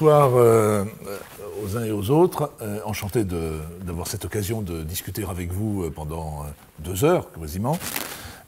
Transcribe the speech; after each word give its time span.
bonsoir 0.00 0.30
euh, 0.34 0.84
aux 1.62 1.76
uns 1.76 1.84
et 1.84 1.90
aux 1.90 2.08
autres. 2.10 2.52
Euh, 2.62 2.78
enchanté 2.86 3.22
d'avoir 3.22 4.06
cette 4.06 4.24
occasion 4.24 4.62
de 4.62 4.82
discuter 4.82 5.26
avec 5.28 5.52
vous 5.52 5.82
euh, 5.82 5.90
pendant 5.90 6.46
deux 6.78 7.04
heures, 7.04 7.30
quasiment. 7.32 7.78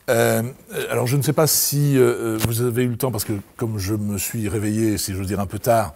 alors, 0.09 1.07
je 1.07 1.17
ne 1.19 1.21
sais 1.21 1.35
pas 1.35 1.47
si 1.47 1.99
vous 2.47 2.63
avez 2.63 2.85
eu 2.85 2.89
le 2.89 2.97
temps, 2.97 3.11
parce 3.11 3.25
que 3.25 3.35
comme 3.59 3.77
je 3.79 3.95
me 3.95 4.17
suis 4.17 4.49
réveillé, 4.49 4.97
si 4.97 5.13
j'ose 5.13 5.27
dire, 5.27 5.41
un 5.41 5.47
peu 5.47 5.59
tard, 5.59 5.93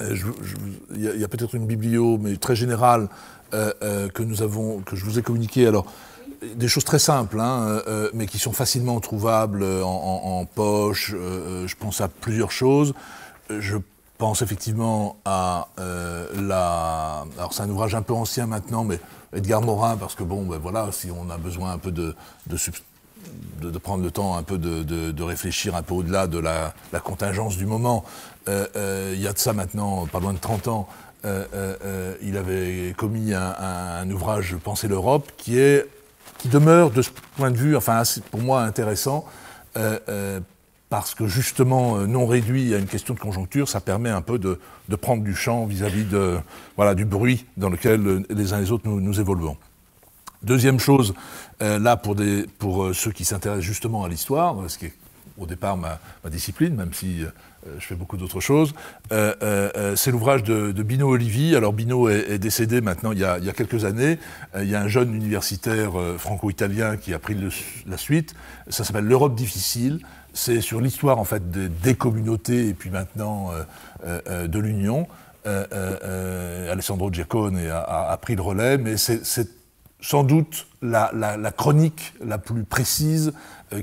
il 0.00 1.20
y 1.20 1.24
a, 1.24 1.28
peut-être 1.28 1.54
une 1.54 1.66
biblio, 1.66 2.16
mais 2.16 2.36
très 2.36 2.56
générale, 2.56 3.08
que 3.52 4.22
nous 4.22 4.40
avons, 4.40 4.80
que 4.80 4.96
je 4.96 5.04
vous 5.04 5.18
ai 5.18 5.22
communiquée. 5.22 5.66
Alors, 5.66 5.84
des 6.54 6.68
choses 6.68 6.84
très 6.84 6.98
simples, 6.98 7.38
hein, 7.38 7.82
mais 8.14 8.26
qui 8.26 8.38
sont 8.38 8.52
facilement 8.52 8.98
trouvables 9.00 9.62
en, 9.62 10.46
poche. 10.46 11.14
je 11.14 11.74
pense 11.76 12.00
à 12.00 12.08
plusieurs 12.08 12.50
choses. 12.50 12.94
Pense 14.20 14.42
effectivement 14.42 15.16
à 15.24 15.68
euh, 15.80 16.28
la. 16.46 17.24
Alors 17.38 17.54
c'est 17.54 17.62
un 17.62 17.70
ouvrage 17.70 17.94
un 17.94 18.02
peu 18.02 18.12
ancien 18.12 18.46
maintenant, 18.46 18.84
mais 18.84 19.00
Edgar 19.34 19.62
Morin, 19.62 19.96
parce 19.96 20.14
que 20.14 20.22
bon, 20.22 20.44
ben 20.44 20.58
voilà, 20.58 20.92
si 20.92 21.10
on 21.10 21.30
a 21.30 21.38
besoin 21.38 21.72
un 21.72 21.78
peu 21.78 21.90
de, 21.90 22.14
de, 22.46 23.78
prendre 23.78 24.04
le 24.04 24.10
temps 24.10 24.36
un 24.36 24.42
peu 24.42 24.58
de, 24.58 25.22
réfléchir 25.22 25.74
un 25.74 25.82
peu 25.82 25.94
au-delà 25.94 26.26
de 26.26 26.38
la, 26.38 26.74
contingence 27.02 27.56
du 27.56 27.64
moment, 27.64 28.04
euh, 28.48 28.66
euh, 28.76 29.12
il 29.14 29.22
y 29.22 29.26
a 29.26 29.32
de 29.32 29.38
ça 29.38 29.54
maintenant 29.54 30.06
pas 30.06 30.20
loin 30.20 30.34
de 30.34 30.38
30 30.38 30.68
ans. 30.68 30.86
il 31.24 32.36
avait 32.36 32.94
commis 32.98 33.32
un, 33.32 34.10
ouvrage 34.10 34.54
Penser 34.62 34.86
l'Europe 34.86 35.32
qui 35.38 35.58
demeure 36.44 36.90
de 36.90 37.00
ce 37.00 37.10
point 37.38 37.50
de 37.50 37.56
vue, 37.56 37.74
enfin 37.74 38.02
pour 38.30 38.40
moi 38.40 38.62
intéressant, 38.64 39.24
parce 40.90 41.14
que 41.14 41.26
justement, 41.28 41.98
euh, 41.98 42.06
non 42.06 42.26
réduit 42.26 42.74
à 42.74 42.78
une 42.78 42.86
question 42.86 43.14
de 43.14 43.20
conjoncture, 43.20 43.68
ça 43.68 43.80
permet 43.80 44.10
un 44.10 44.22
peu 44.22 44.38
de, 44.38 44.58
prendre 44.96 45.22
du 45.22 45.34
champ 45.34 45.64
vis-à-vis 45.64 46.04
voilà, 46.76 46.94
du 46.94 47.06
bruit 47.06 47.46
dans 47.56 47.70
lequel 47.70 48.06
euh, 48.06 48.22
les 48.28 48.52
uns 48.52 48.58
et 48.58 48.62
les 48.62 48.72
autres 48.72 48.88
nous, 48.88 49.20
évoluons. 49.20 49.56
Deuxième 50.42 50.80
chose, 50.80 51.14
euh, 51.62 51.78
là 51.78 51.96
pour, 51.96 52.16
des, 52.16 52.44
pour 52.58 52.94
ceux 52.94 53.12
qui 53.12 53.24
s'intéressent 53.24 53.64
justement 53.64 54.04
à 54.04 54.08
l'histoire, 54.08 54.56
ce 54.68 54.78
qui 54.78 54.86
est 54.86 54.94
au 55.38 55.46
départ 55.46 55.76
ma, 55.76 56.00
discipline, 56.28 56.74
même 56.74 56.92
si 56.92 57.22
je 57.78 57.86
fais 57.86 57.94
beaucoup 57.94 58.18
d'autres 58.18 58.40
choses, 58.40 58.74
c'est 59.10 60.10
l'ouvrage 60.10 60.42
de, 60.42 60.82
Bino 60.82 61.08
Olivi. 61.08 61.56
Alors 61.56 61.72
Bino 61.72 62.10
est, 62.10 62.38
décédé 62.38 62.82
maintenant 62.82 63.12
il 63.12 63.20
y, 63.20 63.24
a, 63.24 63.38
il 63.38 63.44
y, 63.44 63.48
a, 63.48 63.54
quelques 63.54 63.86
années. 63.86 64.18
il 64.56 64.68
y 64.68 64.74
a 64.74 64.82
un 64.82 64.88
jeune 64.88 65.14
universitaire 65.14 65.92
franco-italien 66.18 66.98
qui 66.98 67.14
a 67.14 67.18
pris 67.18 67.36
la 67.86 67.96
suite. 67.96 68.34
Ça 68.68 68.84
s'appelle 68.84 69.06
L'Europe 69.06 69.34
difficile 69.34 70.00
c'est 70.32 70.60
sur 70.60 70.80
l'histoire 70.80 71.18
en 71.18 71.24
fait 71.24 71.50
des 71.50 71.94
communautés 71.94 72.68
et 72.68 72.74
puis 72.74 72.90
maintenant 72.90 73.50
euh, 73.52 73.62
euh, 74.04 74.20
euh, 74.28 74.46
de 74.46 74.58
l'Union. 74.58 75.06
Alessandro 75.44 77.10
Giacone 77.10 77.58
a, 77.66 78.16
pris 78.20 78.36
le 78.36 78.42
relais, 78.42 78.76
mais 78.76 78.98
c'est 78.98 79.48
sans 80.00 80.22
doute 80.22 80.66
la, 80.82 81.10
chronique 81.56 82.12
la 82.22 82.36
plus 82.36 82.64
précise 82.64 83.32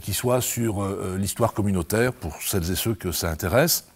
qui 0.01 0.13
soit 0.13 0.39
sur 0.39 0.87
l'histoire 1.17 1.53
communautaire 1.53 2.13
pour 2.13 2.39
celles 2.43 2.71
et 2.71 2.75
ceux 2.75 2.93
que 2.93 3.11
ça 3.11 3.31
intéresse. 3.31 3.87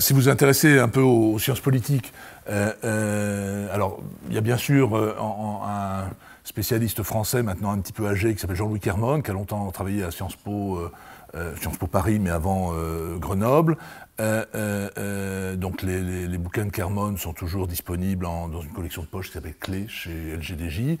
si 0.00 0.14
vous 0.14 0.20
vous 0.20 0.28
intéressez 0.30 0.78
un 0.78 0.88
peu 0.88 1.02
aux, 1.02 1.38
sciences 1.38 1.60
politiques, 1.60 2.14
alors 2.48 4.00
il 4.28 4.34
y 4.34 4.38
a 4.38 4.42
bien 4.42 4.56
sûr 4.56 4.96
un 4.96 6.06
spécialiste 6.46 7.02
français 7.02 7.42
maintenant 7.42 7.72
un 7.72 7.78
petit 7.78 7.92
peu 7.92 8.06
âgé 8.06 8.32
qui 8.32 8.40
s'appelle 8.40 8.56
Jean-Louis 8.56 8.80
Kermon, 8.80 9.20
qui 9.20 9.30
a 9.30 9.34
longtemps 9.34 9.68
travaillé 9.72 10.04
à 10.04 10.12
Sciences 10.12 10.36
Po, 10.36 10.76
euh, 10.76 10.92
euh, 11.34 11.56
Sciences 11.56 11.76
Po 11.76 11.88
Paris, 11.88 12.20
mais 12.20 12.30
avant 12.30 12.70
euh, 12.72 13.16
Grenoble. 13.16 13.76
donc 14.18 15.82
les, 15.82 16.38
bouquins 16.38 16.64
de 16.64 16.70
Kermon 16.70 17.16
sont 17.16 17.32
toujours 17.32 17.66
disponibles 17.66 18.24
dans 18.24 18.60
une 18.60 18.70
collection 18.70 19.02
de 19.02 19.08
poche 19.08 19.26
qui 19.26 19.32
s'appelle 19.32 19.56
Clé 19.58 19.86
chez 19.88 20.36
LGDJ. 20.36 20.98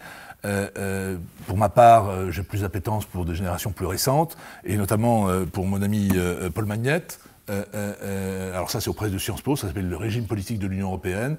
pour 1.46 1.56
ma 1.56 1.68
part, 1.68 2.32
j'ai 2.32 2.42
plus 2.42 2.62
d'appétence 2.62 3.04
pour 3.04 3.24
des 3.24 3.36
générations 3.36 3.70
plus 3.70 3.86
récentes, 3.86 4.36
et 4.64 4.76
notamment 4.76 5.28
pour 5.52 5.66
mon 5.66 5.80
ami 5.80 6.10
Paul 6.54 6.66
Magnette. 6.66 7.20
alors 7.48 8.70
ça 8.70 8.80
c'est 8.80 8.90
auprès 8.90 9.10
de 9.10 9.18
Sciences 9.18 9.42
Po, 9.42 9.54
ça 9.54 9.68
s'appelle 9.68 9.88
le 9.88 9.96
régime 9.96 10.26
politique 10.26 10.58
de 10.58 10.66
l'Union 10.66 10.88
européenne. 10.88 11.36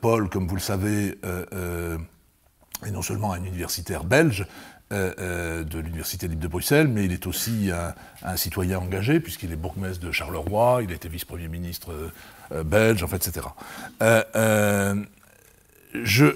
Paul, 0.00 0.28
comme 0.28 0.48
vous 0.48 0.56
le 0.56 0.60
savez, 0.60 1.16
et 2.84 2.90
non 2.90 3.02
seulement 3.02 3.32
un 3.32 3.42
universitaire 3.44 4.04
belge 4.04 4.46
euh, 4.92 5.12
euh, 5.18 5.64
de 5.64 5.80
l'Université 5.80 6.28
libre 6.28 6.42
de 6.42 6.48
Bruxelles, 6.48 6.86
mais 6.86 7.04
il 7.04 7.12
est 7.12 7.26
aussi 7.26 7.70
un, 8.22 8.36
citoyen 8.36 8.78
engagé, 8.78 9.18
puisqu'il 9.18 9.52
est 9.52 9.56
bourgmestre 9.56 10.04
de 10.04 10.12
Charleroi, 10.12 10.80
il 10.84 10.92
a 10.92 10.94
été 10.94 11.08
vice-premier 11.08 11.48
ministre 11.48 11.90
euh, 12.52 12.62
belge, 12.62 13.02
en 13.02 13.08
fait, 13.08 13.16
etc. 13.16 13.46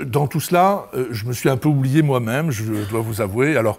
Dans 0.05 0.27
tout 0.27 0.41
cela, 0.41 0.87
je 1.13 1.25
me 1.27 1.33
suis 1.33 1.49
un 1.49 1.57
peu 1.57 1.69
oublié 1.69 2.03
moi-même, 2.03 2.51
je 2.51 2.65
dois 2.89 3.03
vous 3.03 3.21
avouer. 3.21 3.57
Alors, 3.57 3.79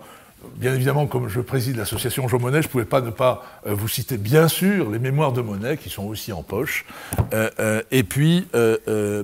Bien 0.55 0.73
évidemment, 0.73 1.05
comme 1.05 1.27
je 1.27 1.39
préside 1.39 1.77
l'association 1.77 2.27
Jean 2.27 2.39
Monnet, 2.39 2.61
je 2.61 2.67
ne 2.67 2.71
pouvais 2.71 2.85
pas 2.85 3.01
ne 3.01 3.11
pas 3.11 3.43
euh, 3.67 3.73
vous 3.73 3.87
citer, 3.87 4.17
bien 4.17 4.47
sûr, 4.47 4.89
les 4.89 4.97
mémoires 4.97 5.33
de 5.33 5.41
Monnet, 5.41 5.77
qui 5.77 5.89
sont 5.89 6.05
aussi 6.05 6.31
en 6.31 6.41
poche. 6.41 6.85
Euh, 7.33 7.49
euh, 7.59 7.81
et 7.91 8.03
puis, 8.03 8.47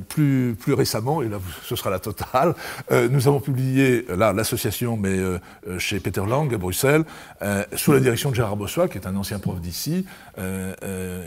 plus, 0.10 0.56
plus 0.60 0.74
récemment, 0.74 1.22
et 1.22 1.30
là 1.30 1.40
ce 1.64 1.76
sera 1.76 1.90
la 1.90 2.00
totale, 2.00 2.54
nous 2.92 3.28
avons 3.28 3.40
publié, 3.40 4.06
là, 4.16 4.34
l'association, 4.34 4.98
mais 4.98 5.18
chez 5.80 6.00
Peter 6.00 6.24
Lang 6.28 6.54
à 6.54 6.58
Bruxelles, 6.58 7.04
sous 7.76 7.92
la 7.92 8.00
direction 8.00 8.30
de 8.30 8.36
Gérard 8.36 8.56
Bossois, 8.56 8.88
qui 8.88 8.98
est 8.98 9.08
un 9.08 9.16
ancien 9.16 9.40
prof 9.40 9.60
d'ici, 9.60 10.06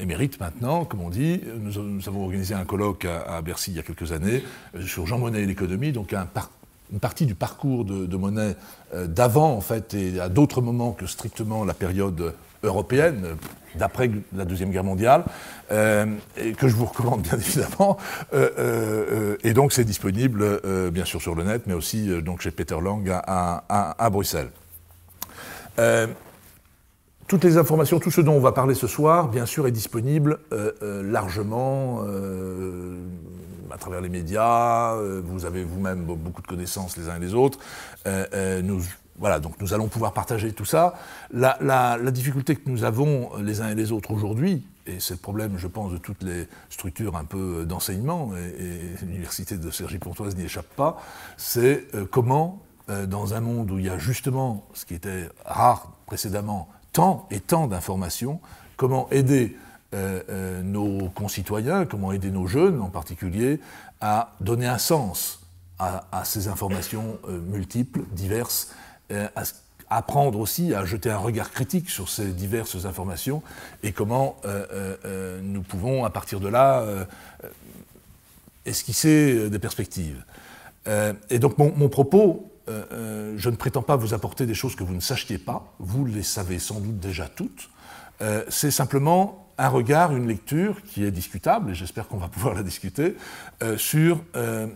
émérite 0.00 0.40
maintenant, 0.40 0.84
comme 0.84 1.00
on 1.00 1.10
dit. 1.10 1.40
Nous, 1.60 2.08
avons 2.08 2.24
organisé 2.24 2.54
un 2.54 2.64
colloque 2.64 3.04
à, 3.04 3.36
à, 3.36 3.42
Bercy 3.42 3.72
il 3.72 3.76
y 3.76 3.80
a 3.80 3.82
quelques 3.82 4.12
années 4.12 4.44
sur 4.86 5.06
Jean 5.06 5.18
Monnet 5.18 5.42
et 5.42 5.46
l'économie, 5.46 5.92
donc 5.92 6.12
un 6.12 6.26
parcours 6.26 6.59
une 6.92 7.00
partie 7.00 7.26
du 7.26 7.34
parcours 7.34 7.84
de, 7.84 8.06
de 8.06 8.16
Monet 8.16 8.56
euh, 8.94 9.06
d'avant, 9.06 9.52
en 9.52 9.60
fait, 9.60 9.94
et 9.94 10.20
à 10.20 10.28
d'autres 10.28 10.60
moments 10.60 10.92
que 10.92 11.06
strictement 11.06 11.64
la 11.64 11.74
période 11.74 12.34
européenne, 12.62 13.36
d'après 13.76 14.10
la 14.34 14.44
Deuxième 14.44 14.70
Guerre 14.70 14.84
mondiale, 14.84 15.24
euh, 15.70 16.06
que 16.58 16.68
je 16.68 16.74
vous 16.74 16.86
recommande 16.86 17.22
bien 17.22 17.38
évidemment. 17.38 17.96
Euh, 18.34 19.36
et 19.44 19.54
donc 19.54 19.72
c'est 19.72 19.84
disponible, 19.84 20.60
bien 20.90 21.04
sûr, 21.04 21.22
sur 21.22 21.34
le 21.34 21.44
net, 21.44 21.62
mais 21.66 21.74
aussi 21.74 22.08
donc, 22.22 22.40
chez 22.40 22.50
Peter 22.50 22.76
Lang 22.82 23.08
à 23.08 24.10
Bruxelles. 24.10 24.50
toutes 27.28 27.44
les 27.44 27.56
informations, 27.56 28.00
tout 28.00 28.10
ce 28.10 28.20
dont 28.20 28.34
on 28.34 28.40
va 28.40 28.52
parler 28.52 28.74
ce 28.74 28.88
soir, 28.88 29.28
bien 29.28 29.46
sûr, 29.46 29.66
est 29.66 29.72
disponible 29.72 30.40
largement 30.82 32.04
à 33.72 33.78
travers 33.78 34.00
les 34.00 34.08
médias, 34.08 34.94
euh, 34.94 35.22
vous 35.24 35.44
avez 35.44 35.64
vous-même 35.64 36.04
beaucoup 36.04 36.42
de 36.42 36.46
connaissances 36.46 36.96
les 36.96 37.08
uns 37.08 37.16
et 37.16 37.20
les 37.20 37.34
autres. 37.34 37.58
Euh, 38.06 38.26
euh, 38.34 38.62
nous, 38.62 38.82
voilà, 39.18 39.40
donc 39.40 39.60
nous 39.60 39.74
allons 39.74 39.88
pouvoir 39.88 40.12
partager 40.12 40.52
tout 40.52 40.64
ça. 40.64 40.94
La, 41.32 41.98
difficulté 42.10 42.56
que 42.56 42.68
nous 42.68 42.84
avons 42.84 43.36
les 43.38 43.60
uns 43.60 43.70
et 43.70 43.74
les 43.74 43.92
autres 43.92 44.10
aujourd'hui, 44.12 44.64
et 44.86 44.98
c'est 44.98 45.14
le 45.14 45.20
problème, 45.20 45.58
je 45.58 45.66
pense, 45.66 45.92
de 45.92 45.98
toutes 45.98 46.22
les 46.22 46.48
structures 46.70 47.16
un 47.16 47.24
peu 47.24 47.64
d'enseignement, 47.66 48.32
et, 48.36 49.04
l'université 49.04 49.56
de 49.56 49.70
Cergy-Pontoise 49.70 50.36
n'y 50.36 50.44
échappe 50.44 50.68
pas, 50.74 51.00
c'est 51.36 51.86
comment, 52.10 52.62
dans 52.88 53.34
un 53.34 53.40
monde 53.40 53.70
où 53.70 53.78
il 53.78 53.84
y 53.84 53.90
a 53.90 53.98
justement 53.98 54.66
ce 54.72 54.86
qui 54.86 54.94
était 54.94 55.28
rare 55.44 55.92
précédemment, 56.06 56.68
tant 56.92 57.28
et 57.30 57.40
tant 57.40 57.66
d'informations, 57.66 58.40
comment 58.76 59.08
aider 59.10 59.56
euh, 59.92 60.22
euh, 60.28 60.62
nos 60.62 61.08
concitoyens, 61.08 61.84
comment 61.84 62.12
aider 62.12 62.30
nos 62.30 62.46
jeunes 62.46 62.80
en 62.80 62.90
particulier 62.90 63.58
à 64.00 64.36
donner 64.40 64.68
un 64.68 64.78
sens 64.78 65.40
à, 65.80 66.22
ces 66.24 66.46
informations 66.46 67.18
euh, 67.28 67.40
multiples, 67.40 68.02
diverses, 68.12 68.72
à 69.10 69.42
apprendre 69.88 70.38
aussi 70.38 70.74
à 70.74 70.84
jeter 70.84 71.10
un 71.10 71.16
regard 71.16 71.50
critique 71.50 71.90
sur 71.90 72.08
ces 72.08 72.26
diverses 72.26 72.84
informations 72.84 73.42
et 73.82 73.90
comment 73.90 74.36
nous 75.42 75.62
pouvons, 75.62 76.04
à 76.04 76.10
partir 76.10 76.38
de 76.38 76.46
là, 76.46 76.84
esquisser 78.66 79.50
des 79.50 79.58
perspectives. 79.58 80.22
et 80.86 81.38
donc 81.40 81.58
mon, 81.58 81.72
mon 81.74 81.88
propos, 81.88 82.52
je 82.68 83.50
ne 83.50 83.56
prétends 83.56 83.82
pas 83.82 83.96
vous 83.96 84.14
apporter 84.14 84.46
des 84.46 84.54
choses 84.54 84.76
que 84.76 84.84
vous 84.84 84.94
ne 84.94 85.00
sachiez 85.00 85.38
pas, 85.38 85.74
vous 85.80 86.04
les 86.04 86.22
savez 86.22 86.60
sans 86.60 86.78
doute 86.78 87.00
déjà 87.00 87.26
toutes, 87.26 87.68
c'est 88.48 88.70
simplement 88.70 89.49
un 89.60 89.68
regard, 89.68 90.16
une 90.16 90.26
lecture 90.26 90.82
qui 90.82 91.04
est 91.04 91.10
discutable, 91.10 91.70
et 91.70 91.74
j'espère 91.74 92.08
qu'on 92.08 92.16
va 92.16 92.28
pouvoir 92.28 92.54
la 92.54 92.62
discuter, 92.62 93.14
euh, 93.62 93.76
sur 93.76 94.22
euh, 94.34 94.66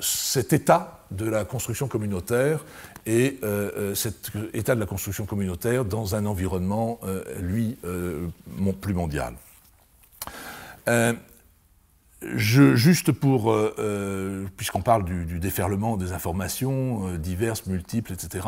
cet 0.00 0.54
état 0.54 1.04
de 1.10 1.26
la 1.26 1.44
construction 1.44 1.88
communautaire 1.88 2.64
et 3.04 3.38
euh, 3.42 3.94
cet 3.94 4.32
état 4.54 4.74
de 4.74 4.80
la 4.80 4.86
construction 4.86 5.26
communautaire 5.26 5.84
dans 5.84 6.14
un 6.14 6.24
environnement, 6.24 7.00
lui, 7.40 7.76
plus 8.80 8.94
mondial. 8.94 9.34
Je, 12.22 12.74
juste 12.74 13.12
pour, 13.12 13.54
puisqu'on 14.56 14.82
parle 14.82 15.04
du, 15.04 15.38
déferlement 15.38 15.96
des 15.96 16.12
informations 16.12 17.16
diverses, 17.16 17.66
multiples, 17.66 18.12
etc., 18.12 18.46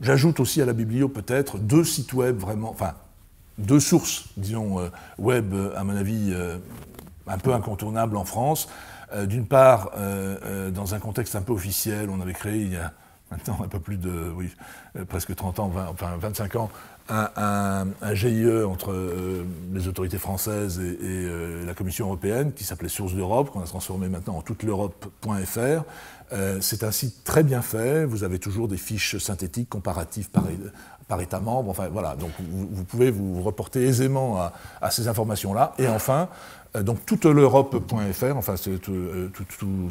j'ajoute 0.00 0.40
aussi 0.40 0.62
à 0.62 0.64
la 0.64 0.72
biblio 0.72 1.08
peut-être 1.08 1.58
deux 1.58 1.84
sites 1.84 2.12
web 2.12 2.36
vraiment, 2.38 2.72
deux 3.58 3.80
sources, 3.80 4.24
disons, 4.36 4.90
web, 5.18 5.54
à 5.76 5.84
mon 5.84 5.96
avis, 5.96 6.34
un 7.26 7.38
peu 7.38 7.52
incontournables 7.52 8.16
en 8.16 8.24
France. 8.24 8.68
D'une 9.26 9.46
part, 9.46 9.92
dans 10.72 10.94
un 10.94 10.98
contexte 10.98 11.36
un 11.36 11.42
peu 11.42 11.52
officiel, 11.52 12.10
on 12.10 12.20
avait 12.20 12.32
créé 12.32 12.62
il 12.62 12.72
y 12.72 12.76
a 12.76 12.92
maintenant 13.30 13.60
un 13.62 13.68
peu 13.68 13.78
plus 13.78 13.96
de, 13.96 14.32
oui, 14.34 14.50
presque 15.08 15.34
30 15.34 15.60
ans, 15.60 15.72
enfin 15.92 16.16
25 16.18 16.56
ans, 16.56 16.70
un, 17.08 18.14
GIE 18.14 18.62
entre 18.64 18.92
euh, 18.92 19.44
les 19.72 19.88
autorités 19.88 20.18
françaises 20.18 20.80
et, 20.80 20.96
euh, 21.02 21.66
la 21.66 21.74
Commission 21.74 22.06
européenne 22.06 22.52
qui 22.52 22.64
s'appelait 22.64 22.88
Source 22.88 23.14
d'Europe, 23.14 23.50
qu'on 23.50 23.60
a 23.60 23.66
transformé 23.66 24.08
maintenant 24.08 24.36
en 24.36 24.42
toute 24.42 24.62
l'Europe.fr. 24.62 25.84
Euh, 26.32 26.58
c'est 26.60 26.82
un 26.82 26.90
site 26.90 27.22
très 27.24 27.42
bien 27.42 27.60
fait. 27.60 28.06
Vous 28.06 28.24
avez 28.24 28.38
toujours 28.38 28.68
des 28.68 28.78
fiches 28.78 29.18
synthétiques 29.18 29.68
comparatives 29.68 30.30
par, 30.30 30.44
par 31.08 31.20
État 31.20 31.40
membre. 31.40 31.70
Enfin 31.70 31.88
voilà, 31.92 32.14
donc 32.16 32.30
vous, 32.40 32.84
pouvez 32.84 33.10
vous 33.10 33.42
reporter 33.42 33.82
aisément 33.82 34.38
à, 34.80 34.90
ces 34.90 35.08
informations-là. 35.08 35.74
Et 35.78 35.88
enfin, 35.88 36.28
euh, 36.76 36.82
donc 36.82 37.04
toute 37.06 37.24
l'Europe.fr, 37.24 38.36
enfin 38.36 38.56
c'est 38.56 38.78
tout, 38.78 38.94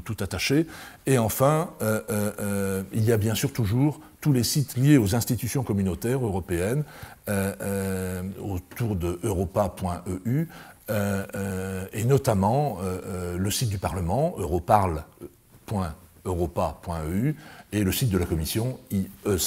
tout, 0.03 0.17
attaché. 0.19 0.67
Et 1.05 1.17
enfin, 1.17 1.69
euh, 1.81 2.83
il 2.93 3.03
y 3.03 3.11
a 3.11 3.17
bien 3.17 3.35
sûr 3.35 3.51
toujours 3.53 3.99
tous 4.21 4.33
les 4.33 4.43
sites 4.43 4.77
liés 4.77 4.97
aux 4.97 5.15
institutions 5.15 5.63
communautaires 5.63 6.23
européennes 6.23 6.83
autour 8.41 8.95
de 8.95 9.19
europa.eu. 9.23 10.47
et 11.93 12.05
notamment 12.05 12.77
le 13.37 13.51
site 13.51 13.69
du 13.69 13.77
Parlement, 13.77 14.33
europarl.europa.eu, 14.37 17.35
et 17.73 17.83
le 17.83 17.91
site 17.91 18.09
de 18.09 18.17
la 18.17 18.25
Commission, 18.25 18.79
iec.europa.eu. 18.91 19.37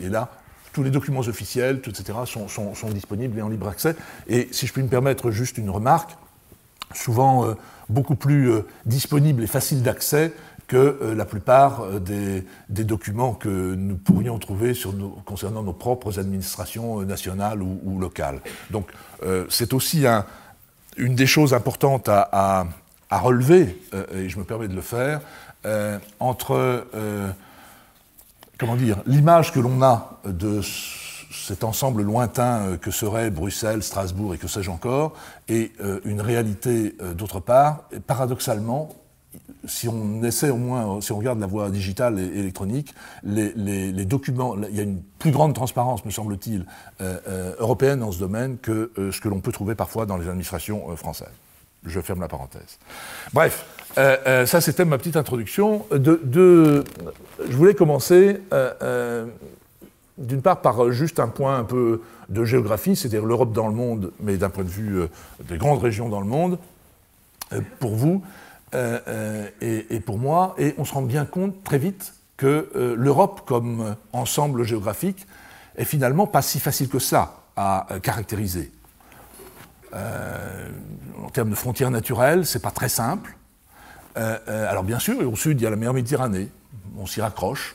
Et 0.00 0.08
là, 0.08 0.30
tous 0.72 0.82
les 0.82 0.90
documents 0.90 1.20
officiels, 1.20 1.80
etc., 1.86 2.18
sont, 2.26 2.90
disponibles 2.90 3.38
et 3.38 3.42
en 3.42 3.50
libre 3.50 3.68
accès. 3.68 3.94
Et 4.26 4.48
si 4.50 4.66
je 4.66 4.72
puis 4.72 4.82
me 4.82 4.88
permettre 4.88 5.30
juste 5.30 5.58
une 5.58 5.70
remarque, 5.70 6.16
souvent 6.94 7.46
euh, 7.46 7.54
beaucoup 7.88 8.16
plus 8.16 8.50
euh, 8.50 8.66
disponible 8.86 9.42
et 9.42 9.46
facile 9.46 9.82
d'accès 9.82 10.32
que 10.66 10.98
euh, 11.02 11.14
la 11.14 11.26
plupart 11.26 12.00
des, 12.00 12.44
documents 12.70 13.34
que 13.34 13.74
nous 13.74 13.96
pourrions 13.96 14.38
trouver 14.38 14.72
concernant 15.26 15.62
nos 15.62 15.74
propres 15.74 16.18
administrations 16.18 17.02
nationales 17.02 17.60
ou, 17.62 17.98
locales. 18.00 18.40
Donc 18.70 18.90
c'est 19.50 19.72
aussi 19.74 20.04
une 20.96 21.14
des 21.14 21.26
choses 21.26 21.54
importantes 21.54 22.08
à 22.08 22.66
relever, 23.10 23.78
et 24.14 24.28
je 24.28 24.38
me 24.38 24.44
permets 24.44 24.68
de 24.68 24.74
le 24.74 24.80
faire, 24.80 25.20
entre 26.18 26.84
comment 28.62 28.76
dire, 28.76 29.02
l'image 29.06 29.52
que 29.52 29.58
l'on 29.58 29.82
a 29.82 30.20
de 30.24 30.60
cet 31.32 31.64
ensemble 31.64 32.02
lointain 32.02 32.68
euh, 32.68 32.76
que 32.76 32.92
serait 32.92 33.30
Bruxelles, 33.30 33.82
Strasbourg 33.82 34.34
et 34.34 34.38
que 34.38 34.46
sais-je 34.46 34.70
encore, 34.70 35.14
et 35.48 35.72
euh, 35.80 36.00
une 36.04 36.20
réalité 36.20 36.94
euh, 37.00 37.12
d'autre 37.14 37.40
part, 37.40 37.88
paradoxalement, 38.06 38.90
si 39.66 39.88
on 39.88 40.22
essaie 40.22 40.50
au 40.50 40.58
moins, 40.58 41.00
si 41.00 41.10
on 41.10 41.18
regarde 41.18 41.40
la 41.40 41.46
voie 41.46 41.70
digitale 41.70 42.20
et 42.20 42.38
électronique, 42.38 42.94
les, 43.24 44.04
documents, 44.04 44.54
il 44.68 44.76
y 44.76 44.80
a 44.80 44.82
une 44.84 45.02
plus 45.18 45.32
grande 45.32 45.54
transparence, 45.54 46.04
me 46.04 46.10
semble-t-il, 46.10 46.66
européenne 47.58 48.00
dans 48.00 48.12
ce 48.12 48.18
domaine 48.18 48.58
que 48.58 48.90
ce 48.96 49.20
que 49.20 49.28
l'on 49.28 49.40
peut 49.40 49.52
trouver 49.52 49.74
parfois 49.74 50.04
dans 50.04 50.18
les 50.18 50.26
administrations 50.26 50.94
françaises. 50.96 51.32
Je 51.86 52.00
ferme 52.00 52.20
la 52.20 52.28
parenthèse. 52.28 52.78
Bref, 53.32 53.64
euh, 53.98 54.16
euh, 54.26 54.46
ça 54.46 54.60
c'était 54.60 54.84
ma 54.84 54.98
petite 54.98 55.16
introduction. 55.16 55.86
Je 55.92 56.82
voulais 57.50 57.74
commencer 57.74 58.40
euh, 58.52 59.26
d'une 60.18 60.42
part 60.42 60.60
par 60.60 60.90
juste 60.92 61.20
un 61.20 61.28
point 61.28 61.58
un 61.58 61.64
peu 61.64 62.00
de 62.28 62.44
géographie, 62.44 62.96
c'est-à-dire 62.96 63.24
l'Europe 63.24 63.52
dans 63.52 63.68
le 63.68 63.74
monde, 63.74 64.12
mais 64.20 64.36
d'un 64.36 64.50
point 64.50 64.64
de 64.64 64.68
vue 64.68 65.02
des 65.48 65.58
grandes 65.58 65.82
régions 65.82 66.08
dans 66.08 66.20
le 66.20 66.26
monde, 66.26 66.58
pour 67.80 67.94
vous 67.94 68.22
et, 68.72 70.00
pour 70.00 70.18
moi. 70.18 70.54
Et 70.58 70.74
on 70.78 70.84
se 70.84 70.94
rend 70.94 71.02
bien 71.02 71.26
compte 71.26 71.62
très 71.64 71.78
vite 71.78 72.14
que 72.36 72.94
l'Europe 72.96 73.42
comme 73.46 73.96
ensemble 74.12 74.64
géographique 74.64 75.26
est 75.76 75.84
finalement 75.84 76.26
pas 76.26 76.42
si 76.42 76.60
facile 76.60 76.88
que 76.88 76.98
ça 76.98 77.42
à 77.56 77.86
caractériser. 78.02 78.72
En 79.92 81.28
termes 81.32 81.50
de 81.50 81.54
frontières 81.54 81.90
naturelles, 81.90 82.46
c'est 82.46 82.62
pas 82.62 82.70
très 82.70 82.88
simple. 82.88 83.36
Euh, 84.16 84.38
euh, 84.48 84.70
alors 84.70 84.84
bien 84.84 84.98
sûr, 84.98 85.26
au 85.26 85.36
sud, 85.36 85.60
il 85.60 85.64
y 85.64 85.66
a 85.66 85.70
la 85.70 85.76
mer 85.76 85.92
Méditerranée, 85.94 86.48
on 86.98 87.06
s'y 87.06 87.20
raccroche, 87.20 87.74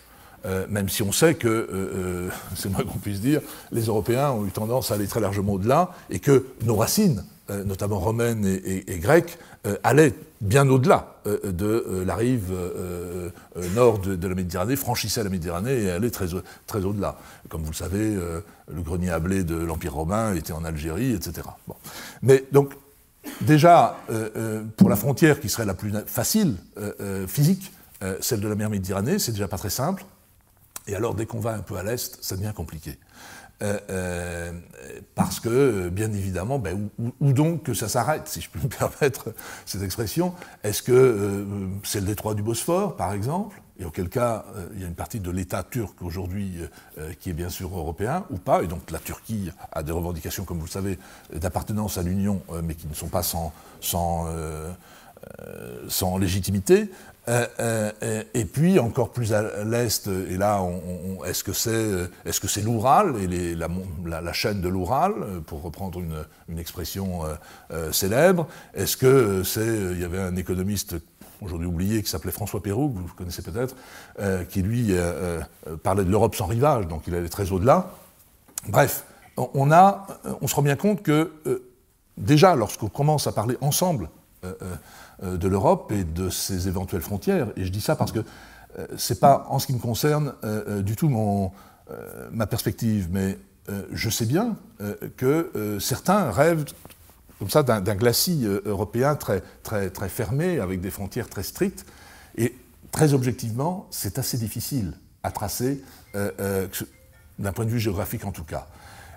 même 0.70 0.88
si 0.88 1.04
on 1.04 1.12
sait 1.12 1.34
que, 1.34 2.30
c'est 2.56 2.70
moins 2.70 2.84
qu'on 2.84 3.00
puisse 3.00 3.20
dire, 3.20 3.42
les 3.72 3.88
Européens 3.88 4.32
ont 4.32 4.46
eu 4.46 4.52
tendance 4.52 4.92
à 4.92 4.94
aller 4.94 5.08
très 5.08 5.20
largement 5.20 5.54
au-delà, 5.54 5.92
et 6.10 6.20
que 6.20 6.46
nos 6.64 6.78
racines, 6.78 7.26
notamment 7.66 8.00
romaines 8.00 8.46
et 8.46 9.00
grecques, 9.00 9.38
allaient 9.84 10.14
bien 10.42 10.68
au-delà 10.70 11.16
euh, 11.26 11.52
de 11.52 11.86
euh, 11.88 12.06
la 12.06 12.16
rive 12.16 12.52
euh, 12.52 13.30
nord 13.76 14.00
de, 14.00 14.28
la 14.28 14.36
Méditerranée, 14.36 14.76
franchissait 14.76 15.24
la 15.24 15.30
Méditerranée 15.30 15.84
et 15.84 15.92
allait 15.92 16.10
très, 16.10 16.28
très 16.66 16.86
au-delà. 16.86 17.18
Comme 17.50 17.64
vous 17.64 17.72
le 17.72 17.76
savez, 17.76 18.16
le 18.16 18.82
grenier 18.82 19.10
à 19.10 19.20
blé 19.20 19.44
de 19.44 19.56
l'Empire 19.56 19.94
romain 19.94 20.34
était 20.36 20.54
en 20.54 20.64
Algérie, 20.64 21.14
etc. 21.14 21.48
Bon. 21.68 21.76
Mais 22.22 22.44
donc, 22.52 22.74
déjà, 23.42 23.98
pour 24.78 24.90
la 24.90 24.96
frontière 24.96 25.40
qui 25.40 25.50
serait 25.50 25.66
la 25.66 25.74
plus 25.74 25.92
facile, 26.06 26.56
physique, 27.28 27.72
celle 28.22 28.40
de 28.40 28.48
la 28.48 28.56
mer 28.56 28.70
Méditerranée, 28.70 29.20
c'est 29.20 29.32
déjà 29.32 29.48
pas 29.48 29.58
très 29.58 29.70
simple. 29.70 30.04
Et 30.88 30.96
alors, 30.96 31.16
dès 31.16 31.26
qu'on 31.26 31.40
va 31.40 31.54
un 31.54 31.60
peu 31.60 31.76
à 31.78 31.84
l'est, 31.84 32.18
ça 32.24 32.36
devient 32.36 32.54
compliqué. 32.56 32.98
Euh, 33.64 33.80
euh, 33.90 34.52
parce 35.16 35.40
que, 35.40 35.90
bien 35.90 36.12
évidemment, 36.14 36.60
ben, 36.60 36.90
où, 37.20 37.34
donc 37.34 37.64
que 37.64 37.74
ça 37.74 37.90
s'arrête, 37.90 38.28
si 38.28 38.40
je 38.40 38.50
peux 38.50 38.60
me 38.60 38.68
permettre 38.68 39.34
cette 39.66 39.82
expression? 39.82 40.34
Est-ce 40.64 40.84
que 40.84 40.92
euh, 40.92 41.46
c'est 41.84 42.00
le 42.00 42.06
détroit 42.06 42.36
du 42.36 42.44
Bosphore, 42.44 42.96
par 42.96 43.14
exemple? 43.14 43.62
Et 43.80 43.86
auquel 43.86 44.10
cas, 44.10 44.46
il 44.74 44.82
y 44.82 44.84
a 44.84 44.88
une 44.88 44.96
partie 44.96 45.20
de 45.20 45.30
l'État 45.32 45.64
turc 45.64 46.02
aujourd'hui 46.02 46.60
qui 47.20 47.30
est 47.30 47.34
bien 47.34 47.50
sûr 47.50 47.76
européen 47.78 48.26
ou 48.30 48.38
pas, 48.38 48.64
et 48.64 48.68
donc 48.68 48.90
la 48.92 49.00
Turquie 49.00 49.52
a 49.72 49.84
des 49.84 49.92
revendications, 49.92 50.46
comme 50.46 50.58
vous 50.58 50.66
le 50.66 50.72
savez, 50.72 50.98
d'appartenance 51.34 51.98
à 51.98 52.04
l'Union, 52.04 52.42
mais 52.64 52.76
qui 52.76 52.88
ne 52.88 52.94
sont 52.94 53.08
pas 53.08 53.24
sans, 53.24 53.54
sans, 53.82 54.28
légitimité. 56.18 56.90
Euh, 57.30 57.46
euh, 57.60 58.24
et 58.34 58.46
puis 58.46 58.80
encore 58.80 59.12
plus 59.12 59.34
à 59.34 59.64
l'est, 59.66 60.08
et 60.08 60.38
là, 60.38 60.64
est-ce 61.26 61.44
que 61.44 61.52
c'est 61.52 62.10
est-ce 62.26 62.40
que 62.40 62.48
c'est 62.48 62.62
l'Oural 62.62 63.16
et 63.22 63.56
la, 63.56 64.34
chaîne 64.34 64.62
de 64.62 64.70
l'Oural, 64.70 65.14
pour 65.46 65.62
reprendre 65.62 66.00
une, 66.00 66.60
expression 66.60 67.24
euh, 67.72 67.92
célèbre? 67.92 68.48
Est-ce 68.74 68.96
que 68.96 69.44
c'est 69.44 69.68
il 69.92 70.00
y 70.00 70.06
avait 70.06 70.22
un 70.22 70.38
économiste 70.38 70.96
aujourd'hui 71.42 71.68
oublié 71.68 72.04
qui 72.04 72.10
s'appelait 72.10 72.32
François 72.32 72.62
Perrault, 72.62 72.90
que 72.90 73.00
vous 73.00 73.14
connaissez 73.16 73.42
peut-être, 73.42 73.76
qui 74.50 74.62
lui 74.62 74.94
parlait 75.84 76.04
de 76.04 76.10
l'Europe 76.10 76.36
sans 76.36 76.48
rivage, 76.48 76.88
donc 76.88 77.04
il 77.08 77.16
allait 77.16 77.30
très 77.30 77.52
au-delà. 77.52 77.92
Bref, 78.68 79.06
on 79.38 80.48
se 80.48 80.56
rend 80.56 80.62
bien 80.62 80.76
compte 80.76 81.04
que 81.04 81.32
déjà, 82.18 82.56
lorsqu'on 82.56 82.90
commence 82.90 83.28
à 83.28 83.32
parler 83.32 83.58
ensemble 83.62 84.10
euh, 85.24 85.36
de 85.36 85.48
l'Europe 85.48 85.92
et 85.92 86.04
de 86.04 86.30
ses 86.30 86.68
éventuelles 86.68 87.02
frontières. 87.02 87.48
Et 87.56 87.66
je 87.66 87.72
dis 87.72 87.82
ça 87.82 87.96
parce 87.96 88.12
que 88.12 88.20
euh, 88.20 88.86
ce 88.98 89.14
n'est 89.14 89.20
pas 89.20 89.48
en 89.50 89.58
ce 89.58 89.66
qui 89.66 89.74
me 89.74 89.80
concerne 89.80 90.34
euh, 90.44 90.84
du 90.84 90.96
tout 90.96 91.10
mon, 91.10 91.52
ma 92.32 92.46
perspective, 92.46 93.08
mais 93.12 93.40
je 93.92 94.10
sais 94.10 94.26
bien 94.26 94.58
que 95.16 95.78
certains 95.80 96.32
rêvent 96.32 96.66
comme 97.40 97.50
ça 97.50 97.64
d'un 97.64 97.96
glacis 97.96 98.46
européen 98.66 99.16
très, 99.16 99.44
très, 99.64 99.90
très 99.90 100.10
fermé, 100.10 100.60
avec 100.60 100.82
des 100.82 100.90
frontières 100.90 101.30
très 101.30 101.44
strictes. 101.44 101.86
Et 102.36 102.56
très 102.92 103.14
objectivement, 103.14 103.88
c'est 103.92 104.18
assez 104.18 104.38
difficile 104.38 104.94
à 105.24 105.32
tracer, 105.32 105.82
d'un 106.14 107.52
point 107.52 107.66
de 107.66 107.70
vue 107.70 107.80
géographique 107.80 108.26
en 108.26 108.32
tout 108.32 108.44
cas. 108.44 108.68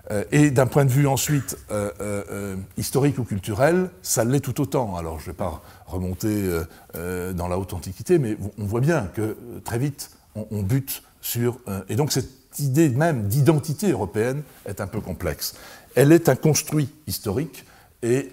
Euh, 0.09 0.23
et 0.31 0.49
d'un 0.51 0.65
point 0.65 0.85
de 0.85 0.89
vue 0.89 1.07
ensuite 1.07 1.57
euh, 1.71 1.91
euh, 2.01 2.55
historique 2.77 3.19
ou 3.19 3.23
culturel, 3.23 3.89
ça 4.01 4.23
l'est 4.23 4.39
tout 4.39 4.59
autant. 4.61 4.95
Alors 4.97 5.19
je 5.19 5.25
ne 5.25 5.31
vais 5.31 5.37
pas 5.37 5.61
remonter 5.85 6.49
dans 6.93 7.47
la 7.47 7.57
haute 7.57 7.73
antiquité, 7.73 8.17
mais 8.17 8.37
on 8.57 8.65
voit 8.65 8.81
bien 8.81 9.09
que 9.13 9.37
très 9.63 9.77
vite 9.77 10.11
on, 10.35 10.61
bute 10.63 11.03
sur... 11.19 11.57
et 11.89 11.95
donc 11.95 12.11
cette 12.13 12.29
idée 12.59 12.89
même 12.89 13.27
d'identité 13.27 13.91
européenne 13.91 14.43
est 14.65 14.79
un 14.79 14.87
peu 14.87 15.01
complexe. 15.01 15.55
Elle 15.95 16.13
est 16.13 16.29
un 16.29 16.35
construit 16.35 16.89
historique 17.07 17.65
et 18.03 18.31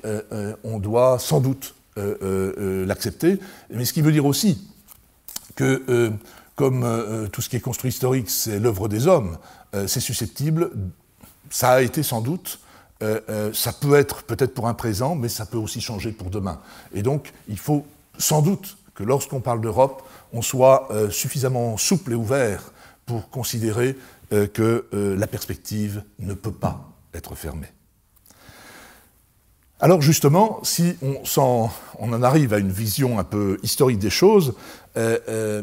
on 0.64 0.78
doit 0.78 1.18
sans 1.18 1.40
doute 1.40 1.74
l'accepter, 1.96 3.38
mais 3.70 3.84
ce 3.84 3.92
qui 3.92 4.02
veut 4.02 4.12
dire 4.12 4.26
aussi 4.26 4.66
que 5.56 6.12
comme 6.56 7.28
tout 7.32 7.40
ce 7.42 7.48
qui 7.48 7.56
est 7.56 7.60
construit 7.60 7.90
historique, 7.90 8.30
c'est 8.30 8.58
l'œuvre 8.58 8.88
des 8.88 9.06
hommes, 9.06 9.36
c'est 9.86 10.00
susceptible 10.00 10.70
ça 11.50 11.72
a 11.72 11.82
été 11.82 12.02
sans 12.02 12.20
doute, 12.20 12.60
euh, 13.02 13.20
euh, 13.28 13.52
ça 13.52 13.72
peut 13.72 13.94
être 13.94 14.22
peut-être 14.24 14.54
pour 14.54 14.68
un 14.68 14.74
présent, 14.74 15.14
mais 15.14 15.28
ça 15.28 15.46
peut 15.46 15.58
aussi 15.58 15.80
changer 15.80 16.12
pour 16.12 16.30
demain. 16.30 16.60
Et 16.92 17.02
donc, 17.02 17.32
il 17.48 17.58
faut 17.58 17.86
sans 18.18 18.42
doute 18.42 18.76
que 18.94 19.04
lorsqu'on 19.04 19.40
parle 19.40 19.60
d'Europe, 19.60 20.02
on 20.32 20.42
soit 20.42 20.88
euh, 20.90 21.10
suffisamment 21.10 21.76
souple 21.76 22.12
et 22.12 22.16
ouvert 22.16 22.72
pour 23.06 23.30
considérer 23.30 23.96
que 24.52 24.84
la 24.92 25.26
perspective 25.26 26.02
ne 26.18 26.34
peut 26.34 26.52
pas 26.52 26.92
être 27.14 27.34
fermée. 27.34 27.72
Alors 29.80 30.02
justement, 30.02 30.58
si 30.64 30.96
on, 31.36 31.68
en 32.00 32.22
arrive 32.24 32.52
à 32.52 32.58
une 32.58 32.72
vision 32.72 33.20
un 33.20 33.24
peu 33.24 33.58
historique 33.62 34.00
des 34.00 34.10
choses, 34.10 34.54
euh, 34.96 35.18
euh, 35.28 35.62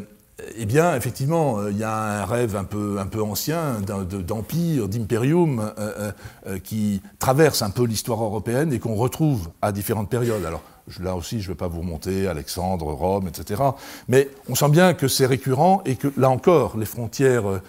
eh 0.57 0.65
bien, 0.65 0.95
effectivement, 0.95 1.59
euh, 1.59 1.71
il 1.71 1.77
y 1.77 1.83
a 1.83 2.21
un 2.21 2.25
rêve 2.25 2.55
un 2.55 2.63
peu, 2.63 2.97
un 2.97 3.07
peu 3.07 3.21
ancien 3.21 3.81
d'empire, 3.81 4.87
d'imperium, 4.87 5.73
qui 6.63 7.01
traverse 7.19 7.61
un 7.61 7.71
peu 7.71 7.83
l'histoire 7.83 8.23
européenne 8.23 8.71
et 8.71 8.79
qu'on 8.79 8.95
retrouve 8.95 9.49
à 9.61 9.73
différentes 9.73 10.09
périodes. 10.09 10.45
Alors, 10.45 10.61
là 11.01 11.15
aussi, 11.15 11.41
je 11.41 11.49
ne 11.49 11.53
vais 11.53 11.57
pas 11.57 11.67
vous 11.67 11.81
remonter 11.81 12.27
Alexandre, 12.27 12.85
Rome, 12.93 13.27
etc. 13.27 13.61
Mais 14.07 14.29
on 14.47 14.55
sent 14.55 14.69
bien 14.69 14.93
que 14.93 15.09
c'est 15.09 15.25
récurrent 15.25 15.81
et 15.85 15.97
que, 15.97 16.07
là 16.15 16.29
encore, 16.29 16.77
les 16.77 16.85
frontières 16.85 17.61